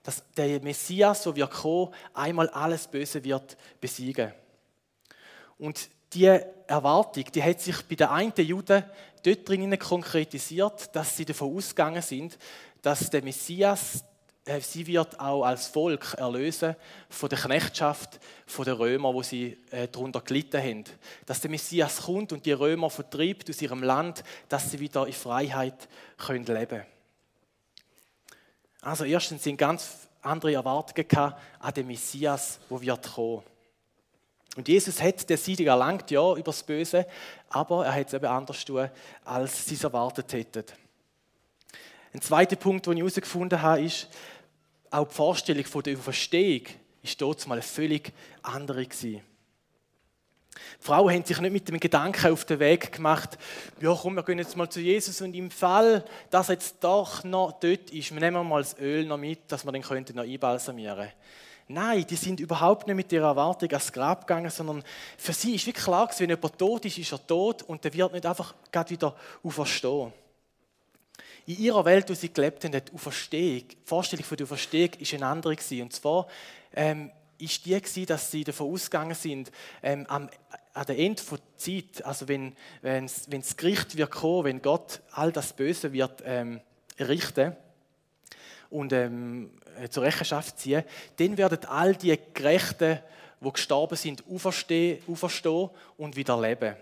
Dass 0.04 0.24
der 0.36 0.62
Messias, 0.62 1.24
so 1.24 1.36
wird 1.36 1.52
kommen, 1.52 1.94
einmal 2.14 2.50
alles 2.50 2.88
Böse 2.88 3.24
wird 3.24 3.58
besiegen. 3.80 4.34
Und 5.58 5.90
die 6.14 6.26
Erwartung, 6.68 7.26
die 7.34 7.44
hat 7.44 7.62
sich 7.62 7.82
bei 7.84 7.96
den 7.96 8.08
einen 8.08 8.34
Juden 8.36 8.84
dort 9.24 9.50
drinnen 9.50 9.80
konkretisiert, 9.80 10.96
dass 10.96 11.16
sie 11.16 11.26
davon 11.26 11.56
ausgegangen 11.56 12.02
sind, 12.02 12.38
dass 12.82 13.10
der 13.10 13.24
Messias 13.24 14.04
sie 14.60 14.86
wird 14.88 15.20
auch 15.20 15.44
als 15.44 15.68
Volk 15.68 16.16
erlösen 16.18 16.76
von 17.10 17.30
der 17.30 17.40
Knechtschaft 17.40 18.20
den 18.66 18.74
Römer, 18.74 19.14
wo 19.14 19.24
sie 19.24 19.58
äh, 19.72 19.88
darunter 19.88 20.22
gelitten 20.22 20.62
haben. 20.62 20.84
Dass 21.26 21.42
der 21.42 21.50
Messias 21.50 22.02
kommt 22.02 22.34
und 22.34 22.46
die 22.46 22.52
Römer 22.52 22.90
vertreibt 22.90 23.50
aus 23.50 23.62
ihrem 23.62 23.84
Land, 23.84 24.24
dass 24.50 24.70
sie 24.70 24.80
wieder 24.80 25.08
in 25.08 25.14
Freiheit 25.14 25.88
können 26.18 26.46
leben 26.46 26.84
Also 28.82 29.06
erstens 29.06 29.44
sind 29.44 29.58
ganz 29.58 30.10
andere 30.22 30.54
Erwartungen 30.54 31.34
an 31.60 31.74
den 31.74 31.88
Messias, 31.88 32.60
wo 32.70 32.82
wird 32.82 33.14
kommen. 33.14 33.44
Und 34.56 34.68
Jesus 34.68 35.02
hat 35.02 35.28
den 35.30 35.38
Sieg 35.38 35.62
erlangt, 35.62 36.12
ja, 36.12 36.34
über 36.34 36.44
das 36.44 36.64
Böse, 36.64 37.08
aber 37.50 37.86
er 37.86 37.96
hat 37.96 38.08
es 38.08 38.14
eben 38.14 38.26
anders 38.26 38.64
tun, 38.64 38.90
als 39.26 39.66
sie 39.66 39.76
es 39.76 39.84
erwartet 39.84 40.32
hätten. 40.34 40.66
Ein 42.14 42.22
zweiter 42.22 42.56
Punkt, 42.56 42.86
den 42.86 42.94
ich 42.94 43.00
herausgefunden 43.00 43.60
habe, 43.60 43.82
ist, 43.82 44.08
auch 44.94 45.08
die 45.08 45.16
Vorstellung 45.16 45.66
von 45.66 45.82
der 45.82 45.98
Auferstehung 45.98 46.62
ist 47.02 47.20
dort 47.20 47.46
mal 47.48 47.56
eine 47.56 47.64
völlig 47.64 48.14
andere. 48.44 48.86
Die 48.86 49.22
Frauen 50.80 51.12
haben 51.12 51.26
sich 51.26 51.40
nicht 51.42 51.52
mit 51.52 51.68
dem 51.68 51.80
Gedanken 51.80 52.32
auf 52.32 52.46
den 52.46 52.60
Weg 52.60 52.92
gemacht, 52.92 53.40
ja 53.82 53.98
komm, 54.00 54.16
wir 54.16 54.24
gehen 54.24 54.38
jetzt 54.38 54.56
mal 54.56 54.70
zu 54.70 54.80
Jesus 54.80 55.20
und 55.22 55.34
im 55.34 55.50
Fall, 55.50 56.06
dass 56.30 56.50
jetzt 56.50 56.84
doch 56.84 57.24
noch 57.24 57.54
dort 57.54 57.90
ist, 57.90 58.14
wir 58.14 58.20
nehmen 58.20 58.48
mal 58.48 58.62
das 58.62 58.78
Öl 58.78 59.06
noch 59.06 59.18
mit, 59.18 59.52
dass 59.52 59.66
wir 59.66 59.72
den 59.72 59.82
könnten 59.82 60.16
noch 60.16 60.24
einbalsamieren. 60.24 61.10
Nein, 61.68 62.06
die 62.08 62.16
sind 62.16 62.40
überhaupt 62.40 62.86
nicht 62.86 62.96
mit 62.96 63.12
ihrer 63.12 63.30
Erwartung 63.30 63.70
ans 63.70 63.92
Grab 63.92 64.28
gegangen, 64.28 64.52
sondern 64.52 64.84
für 65.18 65.34
sie 65.34 65.56
ist 65.56 65.66
wirklich 65.66 65.86
klar, 65.86 66.08
wenn 66.20 66.30
jemand 66.30 66.58
tot 66.60 66.86
ist, 66.86 67.00
ist 67.00 67.12
er 67.12 67.26
tot 67.26 67.64
und 67.64 67.84
der 67.84 67.94
wird 67.94 68.14
nicht 68.14 68.26
einfach 68.28 68.54
gerade 68.72 68.92
wieder 68.92 69.16
auferstehen 69.42 70.14
in 71.46 71.58
ihrer 71.60 71.86
Welt, 71.86 72.10
wo 72.10 72.14
sie 72.14 72.32
gelebt 72.32 72.64
haben, 72.64 72.72
die 72.72 72.82
die 72.82 73.78
Vorstellung 73.86 74.26
von 74.26 74.38
der 74.38 74.46
Auferstehung 74.46 74.92
war 74.92 75.14
eine 75.14 75.26
andere. 75.26 75.58
Und 75.82 75.94
zwar 75.94 76.28
ähm, 76.74 77.12
ist 77.38 77.66
die, 77.66 77.80
gewesen, 77.80 78.06
dass 78.06 78.32
sie 78.32 78.44
davon 78.44 78.72
ausgegangen 78.72 79.16
sind, 79.16 79.52
ähm, 79.82 80.06
am, 80.08 80.30
an 80.74 80.86
der 80.86 80.98
Ende 80.98 81.22
der 81.30 81.40
Zeit, 81.58 82.06
also 82.06 82.28
wenn, 82.28 82.56
wenn 82.82 83.06
das 83.06 83.58
Gericht 83.58 83.96
wird 83.96 84.12
kommen, 84.12 84.46
wenn 84.46 84.62
Gott 84.62 85.02
all 85.12 85.32
das 85.32 85.54
Böse 85.54 85.94
wird 85.94 86.24
ähm, 86.26 86.62
richten 87.00 87.56
und 88.70 88.92
ähm, 88.94 89.52
zur 89.90 90.04
Rechenschaft 90.04 90.60
ziehen, 90.60 90.84
dann 91.18 91.38
werden 91.38 91.66
all 91.66 91.96
die 91.96 92.18
Gerechten, 92.34 93.00
die 93.40 93.52
gestorben 93.52 93.96
sind, 93.96 94.24
auferstehen, 94.28 95.04
auferstehen 95.08 95.70
und 95.98 96.16
wieder 96.16 96.40
leben. 96.40 96.76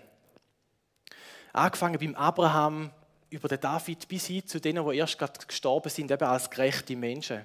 Angefangen 1.52 1.98
beim 1.98 2.14
Abraham, 2.14 2.90
über 3.32 3.48
den 3.48 3.60
David 3.60 4.06
bis 4.06 4.26
hin 4.26 4.46
zu 4.46 4.60
denen, 4.60 4.88
die 4.88 4.96
erst 4.96 5.18
gerade 5.18 5.46
gestorben 5.46 5.88
sind, 5.88 6.10
eben 6.10 6.24
als 6.24 6.50
gerechte 6.50 6.94
Menschen. 6.94 7.44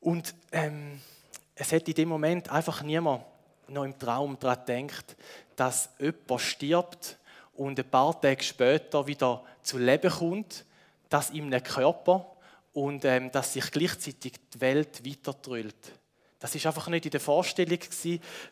Und 0.00 0.34
ähm, 0.52 1.00
es 1.54 1.72
hat 1.72 1.88
in 1.88 1.94
dem 1.94 2.08
Moment 2.08 2.50
einfach 2.50 2.82
niemand 2.82 3.24
noch 3.68 3.84
im 3.84 3.98
Traum 3.98 4.38
daran 4.38 4.64
gedacht, 4.66 5.16
dass 5.56 5.88
jemand 5.98 6.40
stirbt 6.40 7.16
und 7.54 7.78
ein 7.78 7.90
paar 7.90 8.20
Tage 8.20 8.42
später 8.42 9.06
wieder 9.06 9.42
zu 9.62 9.78
Leben 9.78 10.10
kommt, 10.10 10.64
dass 11.08 11.30
ihm 11.30 11.52
ein 11.52 11.62
Körper 11.62 12.26
und 12.72 13.04
ähm, 13.04 13.30
dass 13.32 13.54
sich 13.54 13.70
gleichzeitig 13.70 14.34
die 14.54 14.60
Welt 14.60 15.04
weiterdrüllt. 15.04 15.92
Das 16.38 16.54
ist 16.54 16.66
einfach 16.66 16.88
nicht 16.88 17.06
in 17.06 17.10
der 17.10 17.20
Vorstellung 17.20 17.78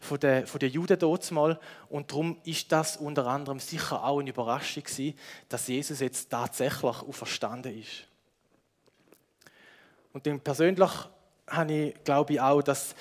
von 0.00 0.18
der, 0.18 0.46
von 0.46 0.58
der 0.58 0.68
Juden 0.70 0.98
dort 0.98 1.30
mal. 1.30 1.60
Und 1.90 2.10
darum 2.10 2.38
ist 2.44 2.72
das 2.72 2.96
unter 2.96 3.26
anderem 3.26 3.60
sicher 3.60 4.02
auch 4.02 4.20
eine 4.20 4.30
Überraschung 4.30 4.82
gewesen, 4.82 5.18
dass 5.48 5.68
Jesus 5.68 6.00
jetzt 6.00 6.30
tatsächlich 6.30 6.84
auferstanden 6.84 7.78
ist. 7.78 8.06
Und 10.12 10.26
dann 10.26 10.40
persönlich 10.40 10.90
habe 11.46 11.72
ich, 11.72 12.04
glaube 12.04 12.34
ich, 12.34 12.40
auch, 12.40 12.62
dass 12.62 12.94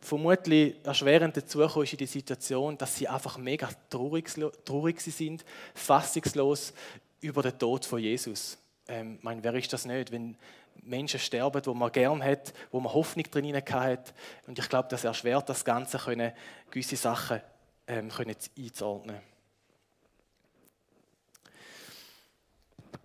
vermutlich 0.00 0.76
erschwerend 0.84 1.36
dazu 1.36 1.60
ist 1.60 1.92
in 1.92 1.98
die 1.98 2.06
Situation, 2.06 2.78
dass 2.78 2.96
sie 2.96 3.08
einfach 3.08 3.36
mega 3.36 3.68
traurig, 3.90 4.30
traurig 4.64 5.00
sind, 5.00 5.44
fassungslos 5.74 6.72
über 7.20 7.42
den 7.42 7.58
Tod 7.58 7.84
von 7.84 7.98
Jesus. 7.98 8.56
Ähm, 8.88 9.16
ich 9.18 9.22
meine, 9.22 9.42
wer 9.44 9.54
ist 9.54 9.72
das 9.72 9.84
nicht, 9.84 10.10
wenn 10.10 10.36
Menschen 10.82 11.20
sterben, 11.20 11.64
wo 11.64 11.74
man 11.74 11.92
gern 11.92 12.22
hat, 12.22 12.52
wo 12.70 12.80
man 12.80 12.92
Hoffnung 12.92 13.24
drin 13.30 13.54
hat. 13.54 14.14
Und 14.46 14.58
ich 14.58 14.68
glaube, 14.68 14.88
das 14.88 15.04
erschwert 15.04 15.48
das 15.48 15.64
Ganze, 15.64 15.98
können, 15.98 16.32
gewisse 16.70 16.96
Sachen 16.96 17.40
ähm, 17.86 18.08
können 18.08 18.36
einzuordnen. 18.56 19.20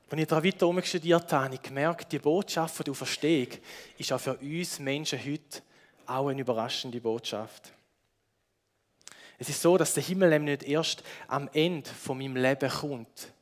Als 0.10 0.22
ich 0.22 0.28
da 0.28 0.44
weiter 0.44 0.84
studiert 0.84 1.34
habe, 1.34 1.46
habe 1.46 1.56
ich 1.56 1.62
gemerkt, 1.62 2.12
die 2.12 2.20
Botschaft 2.20 2.86
der 2.86 2.92
Auferstehung 2.92 3.50
ist 3.98 4.14
auch 4.14 4.20
für 4.20 4.36
uns 4.38 4.80
Menschen 4.80 5.20
heute 5.20 5.62
auch 6.06 6.28
eine 6.28 6.42
überraschende 6.42 7.02
Botschaft. 7.02 7.74
Es 9.38 9.50
ist 9.50 9.62
so, 9.62 9.78
dass 9.78 9.94
der 9.94 10.04
Himmel 10.04 10.30
nämlich 10.30 10.60
nicht 10.60 10.70
erst 10.70 11.04
am 11.28 11.50
Ende 11.54 11.90
von 11.90 12.18
meinem 12.18 12.38
Leben 12.38 12.70
kommt, 12.70 13.34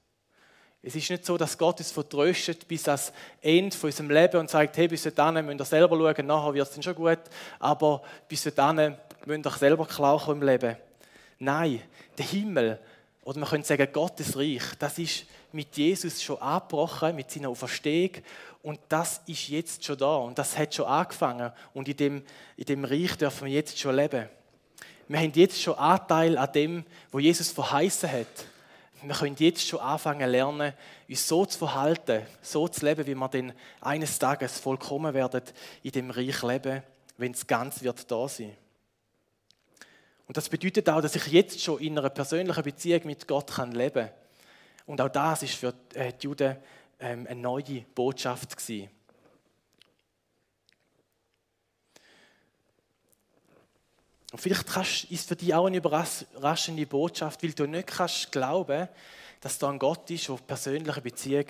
es 0.86 0.96
ist 0.96 1.10
nicht 1.10 1.26
so, 1.26 1.38
dass 1.38 1.58
Gott 1.58 1.80
uns 1.80 1.92
vertröstet 1.92 2.68
bis 2.68 2.88
ans 2.90 3.14
Ende 3.42 3.76
von 3.76 3.90
unserem 3.90 4.10
Leben 4.12 4.38
und 4.38 4.50
sagt, 4.50 4.76
hey, 4.76 4.90
bis 4.90 5.04
dahin 5.04 5.46
müsst 5.46 5.62
ihr 5.62 5.66
selber 5.66 5.96
schauen, 5.96 6.26
nachher 6.26 6.54
wird 6.54 6.68
es 6.68 6.74
dann 6.74 6.84
schon 6.84 6.96
gut, 6.96 7.20
aber 7.58 8.04
bis 8.28 8.44
dahin 8.54 8.98
müsst 9.26 9.46
ihr 9.46 9.52
selber 9.52 9.86
klar 9.86 10.28
im 10.28 10.42
Leben. 10.42 10.76
Nein, 11.40 11.82
der 12.18 12.26
Himmel, 12.26 12.80
oder 13.24 13.40
man 13.40 13.48
könnte 13.48 13.68
sagen, 13.68 13.88
Gottes 13.94 14.38
Reich, 14.38 14.64
das 14.78 15.00
ist 15.00 15.26
mit 15.54 15.78
Jesus 15.78 16.22
schon 16.22 16.42
angebrochen, 16.42 17.16
mit 17.16 17.32
seiner 17.32 17.48
Auferstehung. 17.48 18.12
Und 18.62 18.80
das 18.90 19.22
ist 19.28 19.48
jetzt 19.48 19.86
schon 19.86 19.98
da. 19.98 20.18
Und 20.18 20.38
das 20.38 20.58
hat 20.58 20.76
schon 20.76 20.86
angefangen. 20.86 21.52
Und 21.74 21.88
in 21.88 21.96
dem, 21.96 22.24
in 22.58 22.66
dem 22.66 22.84
Reich 22.84 23.16
dürfen 23.16 23.46
wir 23.46 23.54
jetzt 23.54 23.80
schon 23.80 23.96
leben. 23.96 24.28
Wir 25.08 25.20
haben 25.20 25.32
jetzt 25.36 25.62
schon 25.62 25.76
Anteil 25.76 26.38
an 26.38 26.52
dem, 26.52 26.86
wo 27.12 27.20
Jesus 27.20 27.52
verheißen 27.52 28.12
hat 28.12 28.46
wir 29.06 29.16
können 29.16 29.36
jetzt 29.40 29.68
schon 29.68 29.80
anfangen 29.80 30.30
lernen, 30.30 30.74
uns 31.10 31.28
so 31.28 31.46
zu 31.46 31.60
verhalten, 31.60 32.26
so 32.42 32.68
zu 32.68 32.86
leben, 32.86 33.06
wie 33.06 33.16
wir 33.16 33.28
dann 33.28 33.54
eines 33.82 34.18
Tages 34.18 34.60
vollkommen 34.60 35.14
werden 35.14 35.42
in 35.82 35.92
dem 35.92 36.10
Reich 36.10 36.42
leben, 36.44 36.84
wenn 37.18 37.32
es 37.32 37.46
ganz 37.46 37.82
wird 37.84 38.10
da 38.10 38.28
sein. 38.28 38.56
Und 40.28 40.38
das 40.38 40.50
bedeutet 40.50 40.90
auch, 40.90 41.02
dass 41.02 41.16
ich 41.16 41.28
jetzt 41.28 41.62
schon 41.62 41.80
in 41.80 41.98
einer 41.98 42.10
persönlichen 42.10 42.64
Beziehung 42.64 43.02
mit 43.06 43.28
Gott 43.28 43.52
kann 43.52 43.74
leben 43.74 44.08
kann. 44.08 44.16
Und 44.86 45.02
auch 45.02 45.10
das 45.10 45.44
ist 45.44 45.56
für 45.56 45.74
äh, 45.94 46.14
die 46.14 46.26
Juden 46.26 46.58
ähm, 47.00 47.28
eine 47.30 47.40
neue 47.40 47.82
Botschaft 47.94 48.56
gewesen. 48.56 48.90
Und 54.34 54.40
vielleicht 54.40 54.66
kannst, 54.66 55.04
ist 55.12 55.28
für 55.28 55.36
dich 55.36 55.54
auch 55.54 55.68
eine 55.68 55.78
überraschende 55.78 56.88
Botschaft, 56.88 57.44
weil 57.44 57.54
du 57.54 57.68
nicht 57.68 57.86
kannst 57.86 58.32
glauben, 58.32 58.90
dass 59.40 59.60
da 59.60 59.70
ein 59.70 59.78
Gott 59.78 60.10
ist, 60.10 60.28
der 60.28 60.38
persönliche 60.38 61.02
Beziehung 61.02 61.46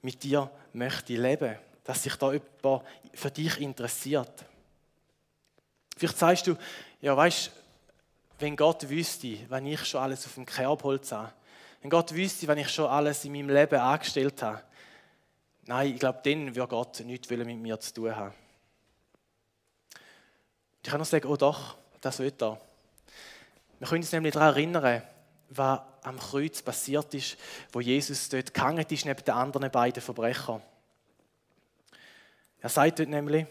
mit 0.00 0.22
dir 0.22 0.48
möchte 0.72 1.14
leben, 1.14 1.58
dass 1.82 2.04
sich 2.04 2.14
da 2.14 2.32
jemand 2.32 2.84
für 3.14 3.32
dich 3.32 3.60
interessiert. 3.60 4.44
Vielleicht 5.96 6.18
sagst 6.18 6.46
du, 6.46 6.56
ja, 7.00 7.16
weißt, 7.16 7.50
wenn 8.38 8.54
Gott 8.54 8.88
wüsste, 8.88 9.36
wenn 9.48 9.66
ich 9.66 9.84
schon 9.84 10.00
alles 10.00 10.24
auf 10.24 10.34
dem 10.34 10.46
Kerbholz 10.46 11.10
habe, 11.10 11.32
wenn 11.80 11.90
Gott 11.90 12.14
wüsste, 12.14 12.46
wenn 12.46 12.58
ich 12.58 12.68
schon 12.68 12.86
alles 12.86 13.24
in 13.24 13.32
meinem 13.32 13.48
Leben 13.48 13.80
angestellt 13.80 14.40
habe, 14.40 14.62
nein, 15.66 15.94
ich 15.94 15.98
glaube, 15.98 16.20
dann 16.22 16.54
würde 16.54 16.68
Gott 16.68 17.00
nichts 17.00 17.28
mit 17.28 17.44
mir 17.44 17.80
zu 17.80 17.92
tun 17.92 18.14
haben. 18.14 18.34
Ich 20.80 20.88
kann 20.88 20.98
nur 20.98 21.06
sagen, 21.06 21.26
oh 21.26 21.36
doch, 21.36 21.76
das 22.00 22.18
will 22.18 22.32
er. 22.40 22.60
Wir 23.78 23.88
können 23.88 24.02
uns 24.02 24.12
nämlich 24.12 24.34
daran 24.34 24.54
erinnern, 24.54 25.02
was 25.50 25.80
am 26.02 26.18
Kreuz 26.18 26.62
passiert 26.62 27.12
ist, 27.14 27.36
wo 27.72 27.80
Jesus 27.80 28.28
dort 28.28 28.54
gehangen 28.54 28.86
ist 28.88 29.04
neben 29.04 29.24
den 29.24 29.34
anderen 29.34 29.70
beiden 29.70 30.02
Verbrechern. 30.02 30.62
Er 32.60 32.68
sagt 32.68 32.98
dort 32.98 33.08
nämlich, 33.08 33.46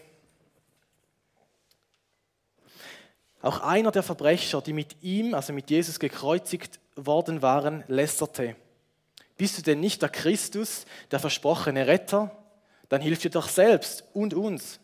auch 3.42 3.60
einer 3.60 3.90
der 3.90 4.02
Verbrecher, 4.02 4.60
die 4.60 4.72
mit 4.72 5.02
ihm, 5.02 5.34
also 5.34 5.52
mit 5.52 5.70
Jesus 5.70 5.98
gekreuzigt 5.98 6.78
worden 6.94 7.42
waren, 7.42 7.84
lästerte. 7.88 8.54
Bist 9.36 9.56
du 9.58 9.62
denn 9.62 9.80
nicht 9.80 10.02
der 10.02 10.10
Christus, 10.10 10.84
der 11.10 11.18
versprochene 11.18 11.86
Retter? 11.86 12.36
Dann 12.90 13.00
hilf 13.00 13.20
dir 13.20 13.30
doch 13.30 13.48
selbst 13.48 14.04
und 14.12 14.34
uns. 14.34 14.78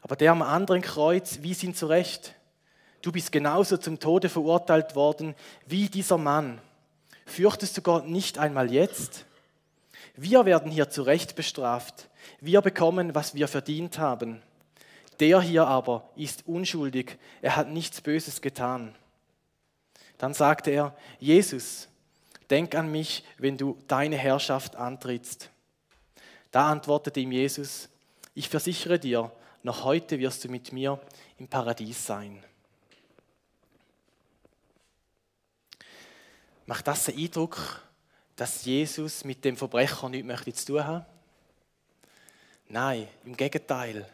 Aber 0.00 0.16
der 0.16 0.32
am 0.32 0.40
anderen 0.42 0.80
Kreuz 0.80 1.40
wies 1.42 1.62
ihn 1.62 1.74
zurecht. 1.74 2.34
Du 3.02 3.10
bist 3.10 3.32
genauso 3.32 3.76
zum 3.76 3.98
Tode 3.98 4.28
verurteilt 4.28 4.94
worden 4.94 5.34
wie 5.66 5.88
dieser 5.88 6.18
Mann. 6.18 6.60
Fürchtest 7.26 7.76
du 7.76 7.82
Gott 7.82 8.06
nicht 8.06 8.38
einmal 8.38 8.72
jetzt? 8.72 9.26
Wir 10.14 10.44
werden 10.44 10.70
hier 10.70 10.88
zurecht 10.88 11.34
bestraft. 11.34 12.08
Wir 12.40 12.60
bekommen, 12.60 13.14
was 13.14 13.34
wir 13.34 13.48
verdient 13.48 13.98
haben. 13.98 14.40
Der 15.18 15.40
hier 15.40 15.66
aber 15.66 16.10
ist 16.16 16.46
unschuldig. 16.46 17.18
Er 17.40 17.56
hat 17.56 17.68
nichts 17.68 18.00
Böses 18.00 18.40
getan. 18.40 18.94
Dann 20.18 20.34
sagte 20.34 20.70
er, 20.70 20.96
Jesus, 21.18 21.88
denk 22.50 22.74
an 22.76 22.90
mich, 22.92 23.24
wenn 23.38 23.56
du 23.56 23.78
deine 23.88 24.16
Herrschaft 24.16 24.76
antrittst. 24.76 25.50
Da 26.52 26.70
antwortete 26.70 27.18
ihm 27.18 27.32
Jesus, 27.32 27.88
ich 28.34 28.48
versichere 28.48 28.98
dir, 28.98 29.32
noch 29.64 29.84
heute 29.84 30.18
wirst 30.20 30.44
du 30.44 30.48
mit 30.48 30.72
mir 30.72 31.00
im 31.38 31.48
Paradies 31.48 32.06
sein. 32.06 32.44
Macht 36.72 36.86
das 36.86 37.04
den 37.04 37.18
Eindruck, 37.18 37.82
dass 38.34 38.64
Jesus 38.64 39.24
mit 39.24 39.44
dem 39.44 39.58
Verbrecher 39.58 40.08
nichts 40.08 40.26
möchte 40.26 40.54
zu 40.54 40.66
tun 40.68 40.86
haben? 40.86 41.04
Nein, 42.66 43.08
im 43.26 43.36
Gegenteil. 43.36 44.08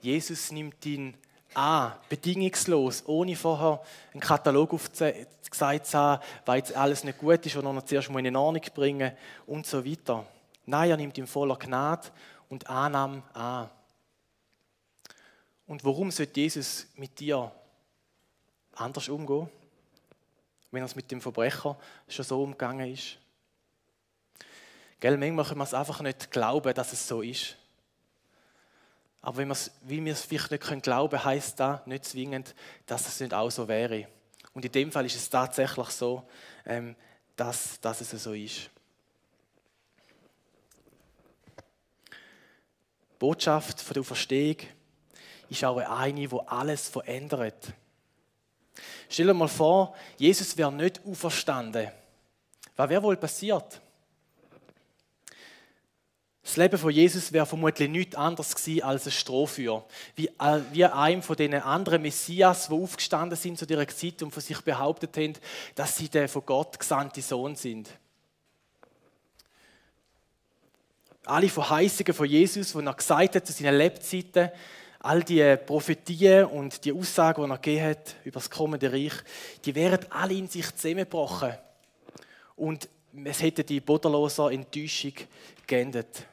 Jesus 0.00 0.50
nimmt 0.50 0.84
ihn 0.86 1.14
an, 1.54 1.92
bedingungslos, 2.08 3.04
ohne 3.06 3.36
vorher 3.36 3.80
einen 4.12 4.20
Katalog 4.20 4.74
aufgezeigt 4.74 5.86
zu 5.86 5.96
haben, 5.96 6.20
weil 6.44 6.58
jetzt 6.58 6.74
alles 6.74 7.04
nicht 7.04 7.18
gut 7.18 7.46
ist, 7.46 7.52
sondern 7.52 7.76
er 7.76 7.86
zuerst 7.86 8.10
mal 8.10 8.26
in 8.26 8.34
Ordnung 8.34 8.64
bringen 8.74 9.12
und 9.46 9.64
so 9.64 9.86
weiter. 9.86 10.26
Nein, 10.66 10.90
er 10.90 10.96
nimmt 10.96 11.16
ihn 11.16 11.28
voller 11.28 11.54
Gnade 11.56 12.08
und 12.48 12.68
Annahme 12.68 13.22
an. 13.34 13.70
Und 15.68 15.84
warum 15.84 16.10
sollte 16.10 16.40
Jesus 16.40 16.88
mit 16.96 17.20
dir 17.20 17.52
anders 18.72 19.08
umgehen? 19.08 19.48
Wenn 20.70 20.82
es 20.82 20.96
mit 20.96 21.10
dem 21.10 21.20
Verbrecher 21.20 21.78
schon 22.08 22.24
so 22.24 22.42
umgegangen 22.42 22.92
ist. 22.92 23.18
Gell, 25.00 25.16
manchmal 25.16 25.44
können 25.44 25.60
wir 25.60 25.64
es 25.64 25.74
einfach 25.74 26.00
nicht 26.00 26.30
glauben, 26.30 26.74
dass 26.74 26.92
es 26.92 27.06
so 27.06 27.22
ist. 27.22 27.56
Aber 29.20 29.38
wenn 29.38 29.52
wie 29.82 30.04
wir 30.04 30.12
es 30.12 30.22
vielleicht 30.22 30.50
nicht 30.50 30.62
können 30.62 30.82
glauben 30.82 31.22
heisst 31.22 31.60
das 31.60 31.86
nicht 31.86 32.04
zwingend, 32.04 32.54
dass 32.86 33.06
es 33.06 33.20
nicht 33.20 33.34
auch 33.34 33.50
so 33.50 33.66
wäre. 33.68 34.08
Und 34.54 34.64
in 34.64 34.72
dem 34.72 34.92
Fall 34.92 35.06
ist 35.06 35.16
es 35.16 35.28
tatsächlich 35.30 35.88
so, 35.90 36.28
ähm, 36.64 36.96
dass, 37.36 37.80
dass 37.80 38.00
es 38.00 38.10
so 38.10 38.32
ist. 38.32 38.70
Die 43.12 43.18
Botschaft 43.18 43.80
von 43.80 43.94
der 43.94 44.00
Auferstehung 44.00 44.56
ist 45.48 45.64
auch 45.64 45.78
eine, 45.78 46.26
die 46.26 46.40
alles 46.46 46.88
verändert. 46.88 47.72
Stell 49.08 49.26
dir 49.26 49.34
mal 49.34 49.48
vor, 49.48 49.94
Jesus 50.16 50.56
wäre 50.56 50.72
nicht 50.72 51.00
auferstanden. 51.06 51.88
Was 52.76 52.88
wäre 52.90 53.02
wohl 53.02 53.16
passiert? 53.16 53.80
Das 56.48 56.56
Leben 56.56 56.78
von 56.78 56.90
Jesus 56.90 57.30
wäre 57.30 57.44
vermutlich 57.44 57.90
nichts 57.90 58.16
anderes 58.16 58.54
gewesen 58.54 58.82
als 58.82 59.04
ein 59.04 59.12
Strohfeuer. 59.12 59.84
Wie, 60.16 60.28
äh, 60.28 60.60
wie 60.72 60.84
einem 60.84 61.22
von 61.22 61.36
den 61.36 61.52
anderen 61.54 62.00
Messias, 62.00 62.68
die 62.68 62.72
aufgestanden 62.72 63.36
sind 63.36 63.58
zu 63.58 63.66
dieser 63.66 63.86
Zeit 63.86 64.22
und 64.22 64.30
von 64.30 64.42
sich 64.42 64.58
behauptet 64.62 65.14
haben, 65.18 65.34
dass 65.74 65.98
sie 65.98 66.08
der 66.08 66.26
von 66.26 66.46
Gott 66.46 66.78
gesandte 66.78 67.20
Sohn 67.20 67.54
sind. 67.54 67.90
Alle 71.26 71.50
Verheißungen 71.50 72.14
von 72.14 72.26
Jesus, 72.26 72.72
die 72.72 72.78
er 72.78 72.94
gesagt 72.94 73.34
hat 73.34 73.46
zu 73.46 73.52
seinen 73.52 73.76
Lebzeiten, 73.76 74.50
all 75.00 75.22
die 75.22 75.56
Prophetien 75.56 76.46
und 76.46 76.84
die 76.84 76.92
Aussagen, 76.92 77.44
die 77.44 77.50
er 77.50 77.58
gegeben 77.58 77.86
hat 77.86 78.16
über 78.24 78.40
das 78.40 78.50
kommende 78.50 78.92
Reich, 78.92 79.12
die 79.64 79.74
wären 79.74 80.00
alle 80.10 80.34
in 80.34 80.48
sich 80.48 80.74
zusammengebrochen. 80.74 81.52
Und 82.56 82.88
es 83.24 83.40
hätte 83.42 83.64
die 83.64 83.80
bodenlose 83.80 84.50
Enttäuschung 84.50 85.12
geendet. 85.66 86.26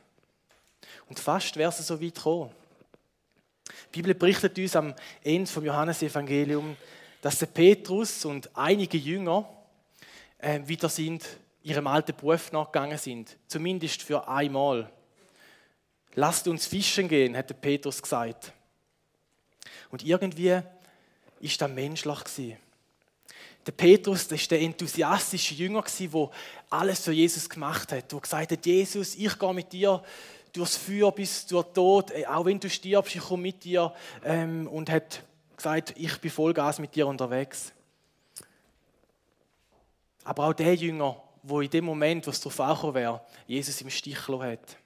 Und 1.08 1.20
fast 1.20 1.56
wäre 1.56 1.70
es 1.70 1.86
so 1.86 2.02
weit 2.02 2.16
gekommen. 2.16 2.52
Die 3.94 4.02
Bibel 4.02 4.16
berichtet 4.16 4.58
uns 4.58 4.76
am 4.76 4.94
Ende 5.24 5.50
vom 5.50 5.64
Johannesevangelium, 5.64 6.76
dass 7.22 7.40
der 7.40 7.48
Petrus 7.48 8.26
und 8.26 8.50
einige 8.56 8.98
Jünger 8.98 9.48
äh, 10.38 10.60
wieder 10.66 10.90
sind, 10.90 11.26
ihrem 11.64 11.88
alten 11.88 12.16
Beruf 12.16 12.52
nachgegangen 12.52 12.98
sind. 12.98 13.38
Zumindest 13.48 14.04
für 14.04 14.28
einmal. 14.28 14.92
Lasst 16.14 16.48
uns 16.48 16.68
fischen 16.68 17.08
gehen, 17.08 17.36
hat 17.36 17.50
der 17.50 17.56
Petrus 17.56 18.02
gesagt. 18.02 18.54
Und 19.92 20.04
irgendwie 20.04 20.60
ist 21.40 21.62
das 21.62 21.70
menschlich 21.70 22.20
Der 23.66 23.72
Petrus, 23.72 24.28
ist 24.42 24.52
der 24.52 24.62
enthusiastische 24.62 25.56
Jünger 25.56 25.84
der 26.00 26.30
alles 26.70 27.02
für 27.02 27.12
Jesus 27.12 27.50
gemacht 27.50 27.92
hat, 27.92 28.12
der 28.12 28.20
gesagt 28.20 28.52
hat, 28.52 28.66
Jesus, 28.66 29.16
ich 29.16 29.40
gehe 29.40 29.54
mit 29.54 29.74
dir 29.74 30.04
durchs 30.54 30.78
Feuer 30.78 31.12
bis 31.12 31.48
zur 31.48 31.74
Tod, 31.74 32.12
auch 32.28 32.46
wenn 32.46 32.60
du 32.60 32.70
stirbst, 32.70 33.16
ich 33.16 33.22
komme 33.22 33.44
mit 33.44 33.64
dir 33.64 33.94
ähm, 34.24 34.68
und 34.68 34.90
hat 34.90 35.24
gesagt, 35.56 35.94
ich 35.98 36.18
bin 36.20 36.32
Vollgas 36.32 36.80
mit 36.80 36.96
dir 36.96 37.08
unterwegs. 37.08 37.72
Aber 40.24 40.48
auch 40.48 40.54
der 40.54 40.76
Jünger, 40.76 41.22
wo 41.44 41.62
in 41.62 41.70
dem 41.70 41.86
Moment, 41.86 42.26
wo 42.26 42.32
es 42.32 42.40
darauf 42.40 42.60
angekommen 42.60 42.96
wäre, 42.96 43.22
Jesus 43.48 43.82
im 43.82 43.90
Stich 43.90 44.28
hat. 44.28 44.78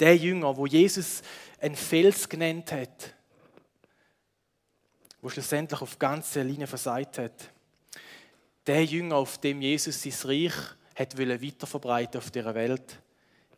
Der 0.00 0.16
Jünger, 0.16 0.56
wo 0.56 0.66
Jesus 0.66 1.22
einen 1.60 1.76
Fels 1.76 2.28
genannt 2.28 2.72
hat, 2.72 3.14
wo 5.22 5.28
schlussendlich 5.28 5.80
auf 5.80 5.98
ganze 5.98 6.42
Linie 6.42 6.66
versagt 6.66 7.18
hat. 7.18 7.32
Der 8.66 8.84
Jünger, 8.84 9.16
auf 9.16 9.38
dem 9.38 9.62
Jesus 9.62 10.02
sein 10.02 10.30
Reich 10.30 10.54
hat 10.96 11.16
weiter 11.16 12.18
auf 12.18 12.30
dieser 12.30 12.54
Welt, 12.54 13.00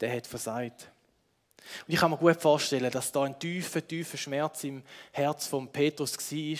der 0.00 0.14
hat 0.14 0.26
versagt. 0.26 0.90
Und 1.86 1.94
ich 1.94 2.00
kann 2.00 2.10
mir 2.10 2.18
gut 2.18 2.40
vorstellen, 2.40 2.90
dass 2.90 3.10
da 3.10 3.22
ein 3.22 3.38
tiefer, 3.38 3.86
tiefer 3.86 4.18
Schmerz 4.18 4.64
im 4.64 4.82
Herz 5.12 5.46
von 5.46 5.68
Petrus 5.72 6.16
war 6.16 6.58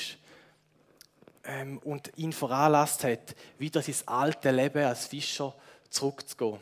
ähm, 1.45 1.79
und 1.79 2.11
ihn 2.17 2.33
veranlasst 2.33 3.05
hat, 3.05 3.37
wieder 3.59 3.83
sein 3.83 3.97
alte 4.07 4.51
Leben 4.51 4.85
als 4.85 5.07
Fischer 5.07 5.55
zurückzugehen. 5.91 6.59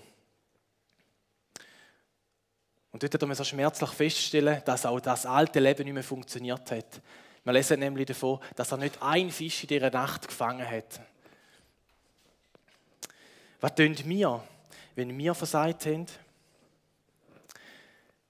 Und 2.90 3.02
dort 3.02 3.14
hat 3.14 3.22
er 3.22 3.34
so 3.34 3.44
schmerzlich 3.44 3.90
feststellen, 3.90 4.60
dass 4.64 4.84
auch 4.84 5.00
das 5.00 5.24
alte 5.24 5.60
Leben 5.60 5.84
nicht 5.84 5.94
mehr 5.94 6.04
funktioniert 6.04 6.70
hat. 6.70 7.00
Wir 7.44 7.52
lesen 7.52 7.80
nämlich 7.80 8.06
davon, 8.06 8.38
dass 8.54 8.70
er 8.70 8.78
nicht 8.78 9.02
ein 9.02 9.30
Fisch 9.30 9.64
in 9.64 9.68
dieser 9.68 9.90
Nacht 9.90 10.28
gefangen 10.28 10.68
hat. 10.68 11.00
Was 13.60 13.74
tun 13.74 13.96
wir, 14.04 14.44
wenn 14.94 15.16
wir 15.16 15.34
versagt 15.34 15.86
haben? 15.86 16.06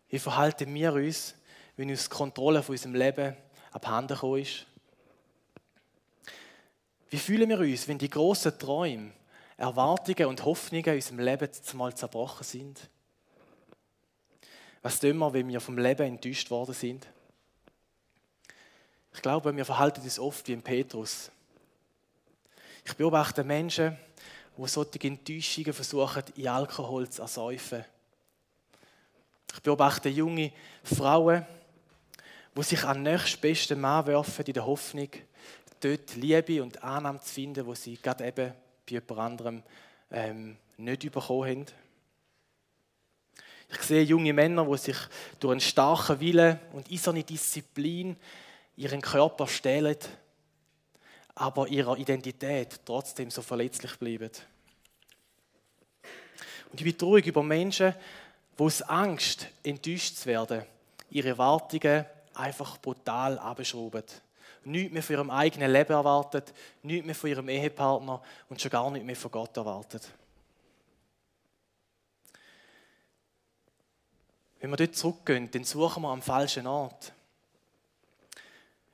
Wie 0.09 0.19
verhalten 0.19 0.75
wir 0.75 0.93
uns, 0.93 1.35
wenn 1.77 1.91
uns 1.91 2.05
die 2.05 2.15
Kontrolle 2.15 2.63
von 2.63 2.75
unserem 2.75 2.95
Leben 2.95 3.37
abhanden 3.71 4.15
gekommen 4.15 4.43
ist? 4.43 4.67
Wie 7.11 7.19
fühlen 7.19 7.49
wir 7.49 7.59
uns, 7.59 7.89
wenn 7.89 7.99
die 7.99 8.11
großen 8.11 8.59
Träume, 8.59 9.13
Erwartungen 9.59 10.27
und 10.27 10.45
Hoffnungen 10.45 10.87
in 10.87 10.95
unserem 10.95 11.19
Leben 11.19 11.53
zumal 11.53 11.95
zerbrochen 11.95 12.45
sind? 12.45 12.89
Was 14.81 14.99
tun 14.99 15.19
wir, 15.19 15.33
wenn 15.33 15.49
wir 15.49 15.61
vom 15.61 15.79
Leben 15.79 16.07
enttäuscht 16.07 16.51
worden 16.51 16.75
sind? 16.75 17.07
Ich 19.15 19.23
glaube, 19.23 19.55
wir 19.55 19.65
verhalten 19.65 20.01
uns 20.01 20.19
oft 20.19 20.47
wie 20.49 20.55
ein 20.55 20.63
Petrus. 20.63 21.31
Ich 22.85 22.95
beobachte 22.95 23.45
Menschen, 23.45 23.97
die 24.57 24.67
solche 24.67 25.01
Enttäuschungen 25.03 25.73
versuchen, 25.73 26.25
in 26.37 26.49
Alkohol 26.49 27.09
zu 27.09 27.23
ersäufen. 27.23 27.85
Ich 29.55 29.61
beobachte 29.61 30.09
junge 30.09 30.53
Frauen, 30.83 31.47
die 32.57 32.63
sich 32.63 32.85
an 32.85 33.03
nächstbesten 33.03 33.81
Mann 33.81 34.07
werfen, 34.07 34.45
in 34.47 34.53
der 34.55 34.67
Hoffnung, 34.67 35.09
dort 35.81 36.17
Liebe 36.17 36.63
und 36.63 36.83
Annahme 36.83 37.21
zu 37.21 37.33
finden, 37.35 37.67
wo 37.67 37.75
sie 37.75 37.97
gerade 37.97 38.27
eben 38.27 38.53
bei 38.87 38.93
jemand 38.93 39.19
anderem 39.19 39.63
ähm, 40.11 40.57
nicht 40.77 41.11
bekommen 41.11 41.51
haben. 41.51 41.67
Ich 43.71 43.83
sehe 43.83 44.03
junge 44.03 44.33
Männer, 44.33 44.67
die 44.67 44.77
sich 44.77 44.97
durch 45.41 45.53
einen 45.53 45.61
starken 45.61 46.21
Willen 46.21 46.59
und 46.73 46.91
eiserne 46.91 47.25
Disziplin 47.25 48.17
ihren 48.77 49.01
Körper 49.01 49.47
stehlen, 49.47 49.99
aber 51.35 51.69
ihrer 51.69 51.97
Identität 51.97 52.81
trotzdem 52.85 53.31
so 53.31 53.43
verletzlich 53.43 53.97
bleiben. 53.99 54.31
Und 56.71 56.81
ich 56.81 56.85
bin 56.85 56.97
traurig 56.97 57.27
über 57.27 57.43
Menschen, 57.43 57.95
die 58.59 58.63
aus 58.63 58.83
Angst, 58.83 59.47
enttäuscht 59.63 60.17
zu 60.17 60.27
werden, 60.27 60.65
ihre 61.11 61.29
Erwartungen 61.29 62.07
einfach 62.35 62.79
brutal 62.79 63.39
abschrauben. 63.39 64.05
Nichts 64.65 64.93
mehr 64.93 65.03
von 65.03 65.17
ihrem 65.17 65.31
eigenen 65.31 65.73
Leben 65.73 65.93
erwartet, 65.93 66.53
nichts 66.83 67.05
mehr 67.05 67.15
von 67.15 67.31
ihrem 67.31 67.49
Ehepartner 67.49 68.23
und 68.49 68.61
schon 68.61 68.71
gar 68.71 68.91
nicht 68.91 69.05
mehr 69.05 69.17
von 69.17 69.31
Gott 69.31 69.57
erwartet. 69.57 70.09
Wenn 74.61 74.71
wir 74.71 74.77
dort 74.77 74.95
zurückgehen, 74.95 75.51
dann 75.51 75.65
suchen 75.65 76.05
wir 76.05 76.11
am 76.11 76.23
falschen 76.23 76.69
Ort. 76.69 77.13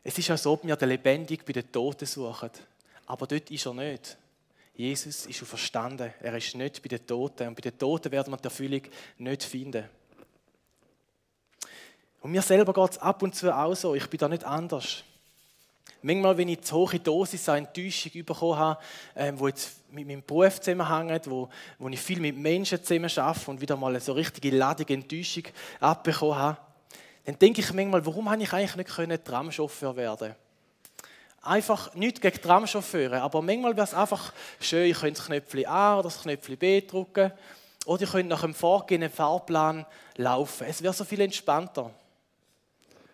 Es 0.09 0.17
ist, 0.17 0.31
als 0.31 0.47
ob 0.47 0.65
wir 0.65 0.75
den 0.75 0.89
Lebendigen 0.89 1.45
bei 1.45 1.53
den 1.53 1.71
Toten 1.71 2.07
suchen. 2.07 2.49
Aber 3.05 3.27
dort 3.27 3.51
ist 3.51 3.67
er 3.67 3.75
nicht. 3.75 4.17
Jesus 4.75 5.27
ist 5.27 5.39
verstanden. 5.41 6.15
Er 6.21 6.35
ist 6.35 6.57
nicht 6.57 6.83
bei 6.83 6.89
den 6.89 7.07
Toten. 7.07 7.49
Und 7.49 7.55
bei 7.55 7.61
den 7.61 7.79
Toten 7.79 8.11
werden 8.11 8.33
wir 8.33 8.39
die 8.39 8.45
Erfüllung 8.45 8.81
nicht 9.19 9.43
finden. 9.43 9.85
Und 12.23 12.31
mir 12.31 12.41
selber 12.41 12.73
geht 12.73 12.93
es 12.93 12.99
ab 12.99 13.23
und 13.23 13.35
zu 13.35 13.55
auch 13.55 13.75
so. 13.75 13.95
Ich 13.95 14.07
bin 14.07 14.17
da 14.17 14.31
nicht 14.31 14.45
anders. 14.45 15.05
Manchmal, 16.01 16.39
wenn 16.39 16.49
ich 16.49 16.63
zu 16.63 16.77
hohe 16.77 16.99
Dosis 16.99 17.47
an 17.51 17.67
Enttäuschung 17.67 18.25
bekommen 18.25 18.57
habe, 18.57 18.81
ähm, 19.15 19.39
wo 19.39 19.49
jetzt 19.49 19.93
mit 19.93 20.07
meinem 20.07 20.23
Beruf 20.23 20.59
zusammenhängt, 20.59 21.29
wo, 21.29 21.51
wo 21.79 21.89
ich 21.91 22.01
viel 22.01 22.21
mit 22.21 22.39
Menschen 22.39 22.83
zusammen 22.83 23.11
arbeite 23.15 23.51
und 23.51 23.61
wieder 23.61 23.77
mal 23.77 24.01
so 24.01 24.15
richtige 24.15 24.57
Ladung 24.57 24.87
Enttäuschung 24.89 25.45
abbekommen 25.81 26.37
habe, 26.37 26.59
dann 27.29 27.39
denke 27.41 27.61
ich 27.61 27.71
manchmal, 27.75 28.07
warum 28.07 28.31
habe 28.31 28.43
ich 28.43 28.51
eigentlich 28.55 29.07
nicht 29.07 29.25
Tramchauffeur 29.27 29.95
werden 29.97 30.35
Einfach 31.43 31.95
nicht 31.95 32.23
gegen 32.23 32.41
Tramchauffeure, 32.41 33.21
aber 33.21 33.43
manchmal 33.43 33.77
wäre 33.77 33.85
es 33.85 33.93
einfach 33.93 34.33
schön, 34.61 34.91
ich 34.91 34.99
könnte 34.99 35.19
das 35.19 35.27
Knöpfchen 35.27 35.67
A 35.67 35.97
oder 35.99 36.05
das 36.05 36.23
Knöpfchen 36.23 36.57
B 36.57 36.81
drücken 36.81 37.31
oder 37.85 38.03
ich 38.03 38.11
könnte 38.11 38.31
nach 38.31 38.45
einem 38.45 38.55
vorgegebenen 38.55 39.13
Fahrplan 39.13 39.85
laufen. 40.17 40.67
Es 40.71 40.83
wäre 40.83 40.95
so 40.95 41.05
viel 41.05 41.21
entspannter. 41.21 41.91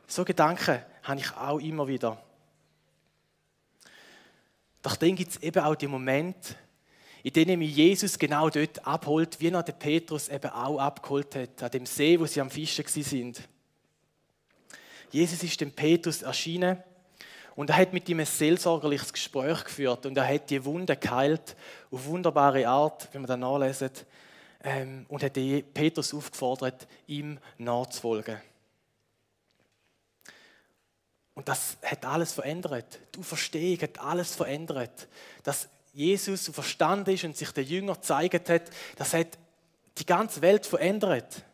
So 0.07 0.25
Gedanken 0.25 0.81
habe 1.03 1.21
ich 1.21 1.37
auch 1.37 1.59
immer 1.59 1.89
wieder. 1.89 2.17
Doch 4.81 4.95
dann 4.95 5.17
gibt 5.17 5.33
es 5.33 5.43
eben 5.43 5.65
auch 5.65 5.75
die 5.75 5.89
Momente, 5.89 6.55
in 7.25 7.33
denen 7.33 7.59
mich 7.59 7.75
Jesus 7.75 8.17
genau 8.17 8.49
dort 8.49 8.87
abholt, 8.87 9.41
wie 9.41 9.49
er 9.49 9.65
den 9.65 9.77
Petrus 9.77 10.29
eben 10.29 10.51
auch 10.53 10.79
abgeholt 10.79 11.35
hat, 11.35 11.65
an 11.65 11.71
dem 11.73 11.85
See, 11.85 12.21
wo 12.21 12.27
sie 12.27 12.41
am 12.41 12.51
Fischen 12.51 12.87
sind. 12.87 13.43
Jesus 15.15 15.45
ist 15.45 15.61
dem 15.61 15.71
Petrus 15.71 16.23
erschienen 16.23 16.83
und 17.55 17.71
er 17.71 17.77
hat 17.77 17.93
mit 17.93 18.09
ihm 18.09 18.19
ein 18.19 18.27
seelsorgerliches 18.27 19.13
Gespräch 19.13 19.63
geführt 19.63 20.07
und 20.07 20.17
er 20.17 20.27
hat 20.27 20.51
die 20.51 20.65
Wunde 20.65 20.97
geheilt 20.97 21.55
auf 21.93 22.07
wunderbare 22.07 22.67
Art, 22.67 23.09
wenn 23.13 23.23
man 23.23 23.29
da 23.29 23.37
nachlesen, 23.37 23.91
ähm, 24.65 25.07
und 25.09 25.23
hat 25.23 25.35
Petrus 25.73 26.13
aufgefordert, 26.13 26.89
ihm 27.07 27.39
nachzufolgen. 27.59 28.41
Und 31.35 31.47
das 31.49 31.77
hat 31.85 32.05
alles 32.05 32.33
verändert. 32.33 32.99
Du 33.13 33.23
Verstehung 33.23 33.83
hat 33.83 34.01
alles 34.01 34.35
verändert. 34.35 35.07
Dass 35.45 35.69
Jesus 35.93 36.47
so 36.47 36.53
verstanden 36.53 37.15
ist 37.15 37.23
und 37.23 37.37
sich 37.37 37.53
der 37.53 37.63
Jünger 37.63 37.95
gezeigt 37.95 38.51
hat, 38.51 38.63
das 38.97 39.15
hat 39.15 39.39
die 39.97 40.07
ganze 40.07 40.43
Welt 40.43 40.67
verändert. 40.67 41.45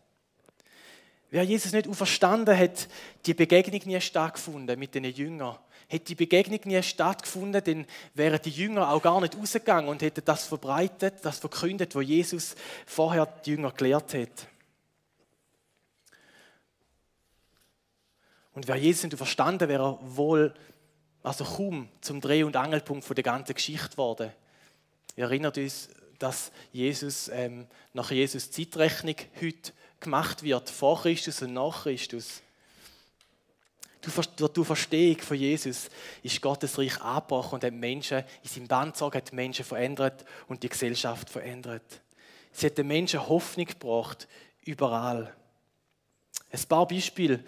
Wäre 1.30 1.44
Jesus 1.44 1.72
nicht 1.72 1.94
verstanden, 1.94 2.58
hat 2.58 2.88
die 3.24 3.34
Begegnung 3.34 3.80
nie 3.84 4.00
stattgefunden 4.00 4.78
mit 4.78 4.94
den 4.94 5.04
Jüngern. 5.04 5.56
Hätte 5.86 6.06
die 6.06 6.14
Begegnung 6.16 6.60
nie 6.64 6.82
stattgefunden, 6.82 7.62
dann 7.64 7.86
wären 8.14 8.40
die 8.42 8.50
Jünger 8.50 8.90
auch 8.90 9.02
gar 9.02 9.20
nicht 9.20 9.36
rausgegangen 9.36 9.88
und 9.88 10.02
hätten 10.02 10.24
das 10.24 10.46
verbreitet, 10.46 11.14
das 11.22 11.38
verkündet, 11.38 11.94
was 11.94 12.04
Jesus 12.04 12.56
vorher 12.84 13.26
die 13.26 13.52
Jünger 13.52 13.70
gelehrt 13.70 14.14
hat. 14.14 14.46
Und 18.52 18.66
wäre 18.66 18.78
Jesus 18.78 19.04
nicht 19.04 19.16
verstanden, 19.16 19.68
wäre 19.68 19.84
er 19.84 19.98
wohl 20.02 20.52
also 21.22 21.44
kaum 21.44 21.88
zum 22.00 22.20
Dreh- 22.20 22.42
und 22.42 22.56
Angelpunkt 22.56 23.16
der 23.16 23.22
ganzen 23.22 23.54
Geschichte 23.54 23.90
geworden. 23.90 24.32
Ihr 25.16 25.24
erinnert 25.24 25.58
uns, 25.58 25.90
dass 26.18 26.50
Jesus 26.72 27.28
ähm, 27.28 27.66
nach 27.92 28.10
Jesus 28.10 28.50
Zeitrechnung 28.50 29.16
heute 29.40 29.72
gemacht 30.00 30.42
wird, 30.42 30.68
vor 30.70 31.02
Christus 31.02 31.42
und 31.42 31.52
nach 31.52 31.82
Christus. 31.82 32.42
Durch 34.36 34.52
die 34.52 34.64
Verstehung 34.64 35.18
von 35.18 35.36
Jesus 35.36 35.90
ist 36.22 36.40
Gottes 36.40 36.78
Reich 36.78 37.00
angebrochen 37.02 37.56
und 37.56 37.64
hat 37.64 37.74
Menschen 37.74 38.24
in 38.42 38.48
seinem 38.48 38.66
Bandzug 38.66 39.14
hat 39.14 39.32
Menschen 39.32 39.64
verändert 39.64 40.24
und 40.48 40.62
die 40.62 40.70
Gesellschaft 40.70 41.28
verändert. 41.28 42.00
Sie 42.52 42.66
hat 42.66 42.78
den 42.78 42.86
Menschen 42.86 43.28
Hoffnung 43.28 43.66
gebracht, 43.66 44.26
überall. 44.64 45.34
Ein 46.50 46.62
paar 46.66 46.88
Beispiele 46.88 47.44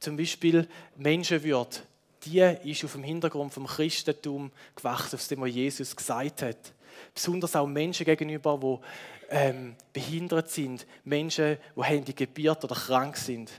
zum 0.00 0.16
Beispiel 0.16 0.66
Menschenwürde, 0.96 1.76
die 2.24 2.40
ist 2.40 2.84
auf 2.84 2.92
dem 2.92 3.02
Hintergrund 3.02 3.52
vom 3.52 3.66
Christentum 3.66 4.50
gewachsen, 4.74 5.16
auf 5.16 5.28
dem, 5.28 5.44
Jesus 5.46 5.94
gesagt 5.94 6.42
hat. 6.42 6.72
Besonders 7.14 7.54
auch 7.54 7.66
Menschen 7.66 8.06
gegenüber, 8.06 8.58
die 8.62 9.21
ähm, 9.32 9.74
behindert 9.92 10.50
sind, 10.50 10.86
Menschen, 11.04 11.56
die 11.74 11.82
handicapiert 11.82 12.62
oder 12.62 12.74
krank 12.74 13.16
sind. 13.16 13.50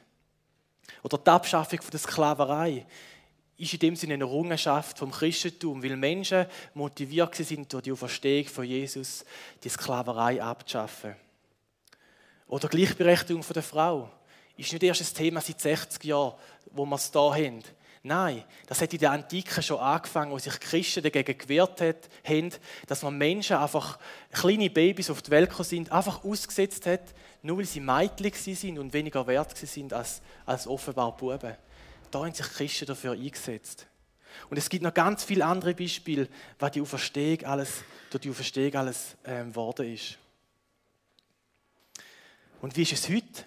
Oder 1.02 1.18
die 1.18 1.30
Abschaffung 1.30 1.80
der 1.92 2.00
Sklaverei 2.00 2.86
ist 3.58 3.74
in 3.74 3.80
dem 3.80 3.96
Sinne 3.96 4.14
eine 4.14 4.24
Errungenschaft 4.24 4.98
vom 5.00 5.12
Christentum, 5.12 5.84
weil 5.84 5.98
Menschen 5.98 6.46
motiviert 6.74 7.36
sind 7.36 7.72
durch 7.74 7.84
die 7.84 7.96
Verstehung 7.96 8.46
von 8.46 8.66
Jesus, 8.66 9.26
die 9.64 9.70
Sklaverei 9.70 10.42
abzuschaffen. 10.42 11.16
Oder 12.48 12.68
Gleichberechtigung 12.68 13.44
der 13.54 13.64
Frau 13.64 14.12
ist 14.56 14.72
nicht 14.72 14.84
erst 14.84 15.02
ein 15.02 15.18
Thema 15.18 15.42
seit 15.42 15.60
60 15.60 16.04
Jahren, 16.04 16.36
wo 16.72 16.86
wir 16.86 16.96
es 16.96 17.12
hier 17.12 17.22
haben. 17.22 17.64
Nein, 18.06 18.44
das 18.68 18.82
hat 18.82 18.92
in 18.92 19.00
der 19.00 19.12
Antike 19.12 19.62
schon 19.62 19.80
angefangen, 19.80 20.32
wo 20.32 20.38
sich 20.38 20.60
Christen 20.60 21.02
dagegen 21.02 21.38
gewehrt 21.38 21.80
haben, 21.80 22.50
dass 22.86 23.02
man 23.02 23.18
Menschen 23.18 23.56
einfach, 23.56 23.98
kleine 24.30 24.70
Babys 24.70 25.10
auf 25.10 25.22
die 25.22 25.32
Welt 25.32 25.54
sind, 25.60 25.90
einfach 25.90 26.26
ausgesetzt 26.26 26.86
hat, 26.86 27.14
nur 27.42 27.60
weil 27.60 27.66
sie 27.66 27.80
Mädchen 27.80 28.56
sind 28.56 28.78
und 28.78 28.92
weniger 28.92 29.26
wert 29.26 29.58
sind 29.58 29.94
als, 29.94 30.22
als 30.46 30.68
offenbar 30.68 31.16
Buben. 31.16 31.56
Da 32.12 32.20
haben 32.20 32.34
sich 32.34 32.46
Christen 32.46 32.88
dafür 32.88 33.14
eingesetzt. 33.14 33.88
Und 34.50 34.58
es 34.58 34.68
gibt 34.68 34.84
noch 34.84 34.94
ganz 34.94 35.24
viele 35.24 35.46
andere 35.46 35.74
Beispiele, 35.74 36.28
was 36.60 36.72
die 36.72 36.82
Auferstehung 36.82 37.46
alles, 37.46 37.84
durch 38.10 38.22
die 38.22 38.30
Auferstehung 38.30 38.76
alles 38.76 39.16
ähm, 39.24 39.52
geworden 39.52 39.94
ist. 39.94 40.18
Und 42.62 42.76
wie 42.76 42.82
ist 42.82 42.92
es 42.92 43.08
heute? 43.08 43.46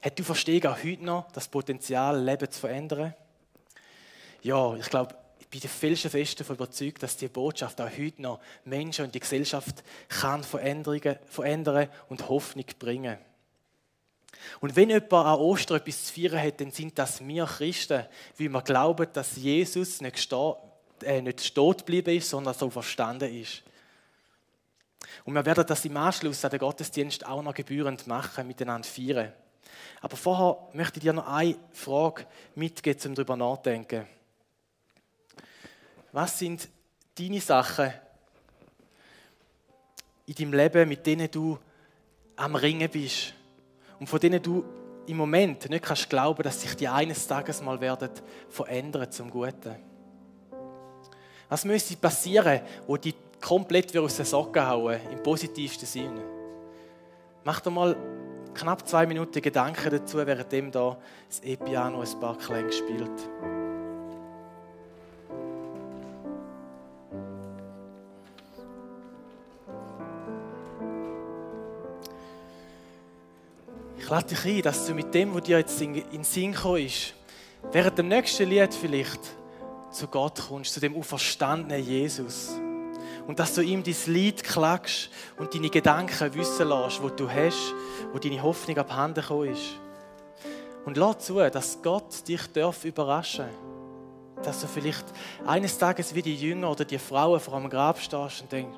Hat 0.00 0.18
du 0.18 0.24
Verstehung 0.24 0.72
auch 0.72 0.82
heute 0.82 1.04
noch 1.04 1.30
das 1.32 1.46
Potenzial, 1.46 2.24
Leben 2.24 2.50
zu 2.50 2.60
verändern? 2.60 3.14
Ja, 4.42 4.74
ich 4.76 4.88
glaube, 4.88 5.14
ich 5.38 5.48
bin 5.48 5.60
der 5.60 5.70
felsenfest 5.70 6.40
davon 6.40 6.56
überzeugt, 6.56 7.02
dass 7.02 7.16
die 7.16 7.28
Botschaft 7.28 7.80
auch 7.80 7.90
heute 7.90 8.22
noch 8.22 8.40
Menschen 8.64 9.04
und 9.04 9.14
die 9.14 9.20
Gesellschaft 9.20 9.82
kann 10.08 10.44
verändern 10.44 11.88
und 12.08 12.28
Hoffnung 12.28 12.66
bringen. 12.78 13.18
Und 14.60 14.76
wenn 14.76 14.90
jemand 14.90 15.12
an 15.12 15.38
Ostern 15.38 15.78
etwas 15.78 16.06
zu 16.06 16.14
feiern 16.14 16.42
hat, 16.42 16.60
dann 16.60 16.70
sind 16.70 16.98
das 16.98 17.26
wir 17.26 17.44
Christen, 17.44 18.06
wie 18.36 18.48
wir 18.48 18.62
glauben, 18.62 19.06
dass 19.12 19.36
Jesus 19.36 20.00
nicht, 20.00 20.32
äh, 21.02 21.20
nicht 21.20 21.44
stehen 21.44 21.76
geblieben 21.76 22.16
ist, 22.16 22.30
sondern 22.30 22.54
so 22.54 22.70
verstanden 22.70 23.34
ist. 23.34 23.62
Und 25.24 25.34
wir 25.34 25.44
werden 25.44 25.66
das 25.66 25.84
im 25.84 25.96
Anschluss 25.96 26.44
an 26.44 26.50
den 26.50 26.60
Gottesdienst 26.60 27.26
auch 27.26 27.42
noch 27.42 27.54
gebührend 27.54 28.06
machen, 28.06 28.46
miteinander 28.46 28.88
feiern. 28.88 29.32
Aber 30.00 30.16
vorher 30.16 30.68
möchte 30.72 30.98
ich 30.98 31.02
dir 31.02 31.12
noch 31.12 31.26
eine 31.26 31.56
Frage 31.72 32.26
mitgeben, 32.54 33.00
um 33.06 33.14
darüber 33.14 33.36
nachzudenken. 33.36 34.06
Was 36.12 36.38
sind 36.38 36.68
deine 37.16 37.40
Sachen 37.40 37.92
in 40.26 40.34
deinem 40.34 40.52
Leben, 40.52 40.88
mit 40.88 41.06
denen 41.06 41.30
du 41.30 41.58
am 42.36 42.54
Ringen 42.54 42.88
bist 42.90 43.34
und 43.98 44.08
von 44.08 44.18
denen 44.18 44.42
du 44.42 44.64
im 45.06 45.16
Moment 45.16 45.68
nicht 45.68 45.84
kannst 45.84 46.08
glauben, 46.08 46.42
dass 46.42 46.60
sich 46.60 46.74
die 46.76 46.88
eines 46.88 47.26
Tages 47.26 47.62
mal 47.62 47.80
werden 47.80 48.10
verändern 48.48 49.10
zum 49.10 49.30
Guten? 49.30 49.76
Was 51.48 51.64
müsste 51.64 51.96
passieren, 51.96 52.60
wo 52.86 52.96
die 52.96 53.14
komplett 53.40 53.96
aus 53.96 54.16
den 54.16 54.24
Socken 54.24 54.66
hauen, 54.66 55.00
im 55.10 55.22
positivsten 55.22 55.86
Sinne? 55.86 56.22
Mach 57.42 57.60
dir 57.60 57.70
mal 57.70 57.96
knapp 58.54 58.86
zwei 58.86 59.06
Minuten 59.06 59.42
Gedanken 59.42 59.90
dazu, 59.90 60.18
während 60.18 60.74
da 60.74 60.96
das 61.28 61.40
E-Piano 61.40 62.00
ein 62.00 62.20
paar 62.20 62.38
Klänge 62.38 62.72
spielt. 62.72 63.10
Lade 74.10 74.26
dich 74.26 74.44
ein, 74.44 74.62
dass 74.62 74.86
du 74.86 74.92
mit 74.92 75.14
dem, 75.14 75.32
was 75.32 75.44
dir 75.44 75.58
jetzt 75.58 75.80
in 75.80 75.94
den 75.94 76.24
Sinn 76.24 76.50
gekommen 76.50 76.84
ist, 76.84 77.14
während 77.70 77.96
dem 77.96 78.08
nächsten 78.08 78.48
Lied 78.48 78.74
vielleicht 78.74 79.20
zu 79.92 80.08
Gott 80.08 80.48
kommst, 80.48 80.74
zu 80.74 80.80
dem 80.80 80.96
auferstandenen 80.96 81.80
Jesus. 81.80 82.50
Und 83.28 83.38
dass 83.38 83.54
du 83.54 83.60
ihm 83.60 83.84
dein 83.84 83.94
Lied 84.06 84.42
klagst 84.42 85.10
und 85.38 85.54
deine 85.54 85.70
Gedanken 85.70 86.34
wissen 86.34 86.68
lässt, 86.68 87.00
wo 87.00 87.08
du 87.08 87.30
hast, 87.30 87.72
wo 88.12 88.18
deine 88.18 88.42
Hoffnung 88.42 88.78
abhanden 88.78 89.20
gekommen 89.20 89.52
ist. 89.52 89.78
Und 90.84 90.96
lass 90.96 91.20
zu, 91.20 91.34
dass 91.48 91.80
Gott 91.80 92.26
dich 92.26 92.50
darf 92.52 92.84
überraschen 92.84 93.48
Dass 94.42 94.60
du 94.60 94.66
vielleicht 94.66 95.04
eines 95.46 95.78
Tages 95.78 96.12
wie 96.16 96.22
die 96.22 96.34
Jünger 96.34 96.72
oder 96.72 96.84
die 96.84 96.98
Frauen 96.98 97.38
vor 97.38 97.60
dem 97.60 97.70
Grab 97.70 98.00
stehst 98.00 98.42
und 98.42 98.50
denkst, 98.50 98.76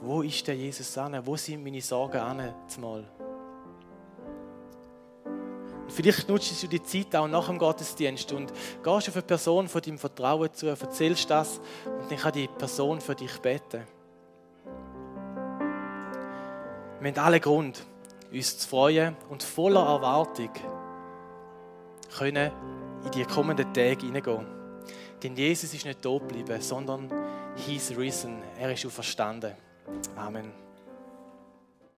wo 0.00 0.22
ist 0.22 0.44
der 0.48 0.56
Jesus 0.56 0.98
an? 0.98 1.24
Wo 1.24 1.36
sind 1.36 1.62
meine 1.62 1.80
Sorgen 1.80 2.18
an? 2.18 2.54
Zumal? 2.66 3.04
Vielleicht 5.88 6.28
nutzt 6.28 6.62
du 6.62 6.66
die 6.66 6.82
Zeit 6.82 7.16
auch 7.16 7.28
nach 7.28 7.46
dem 7.46 7.58
Gottesdienst 7.58 8.32
und 8.32 8.52
gehst 8.82 9.08
auf 9.08 9.16
eine 9.16 9.22
Person 9.22 9.68
von 9.68 9.80
deinem 9.80 9.98
Vertrauen 9.98 10.52
zu, 10.52 10.66
erzählst 10.66 11.30
das 11.30 11.60
und 11.84 12.10
dann 12.10 12.18
kann 12.18 12.32
die 12.32 12.46
Person 12.46 13.00
für 13.00 13.14
dich 13.14 13.36
beten. 13.38 13.84
Wir 17.00 17.10
haben 17.12 17.18
alle 17.18 17.40
Grund, 17.40 17.84
uns 18.32 18.58
zu 18.58 18.68
freuen 18.68 19.16
und 19.30 19.42
voller 19.42 19.86
Erwartung 19.86 20.50
können 22.16 22.50
in 23.04 23.10
die 23.12 23.24
kommenden 23.24 23.72
Tage 23.72 24.06
hineingehen. 24.06 24.46
Denn 25.22 25.36
Jesus 25.36 25.72
ist 25.74 25.84
nicht 25.84 26.02
tot 26.02 26.28
geblieben, 26.28 26.60
sondern 26.60 27.10
he's 27.56 27.96
risen. 27.96 28.42
Er 28.58 28.72
ist 28.72 28.86
auferstanden. 28.86 29.54
Amen. 30.16 30.67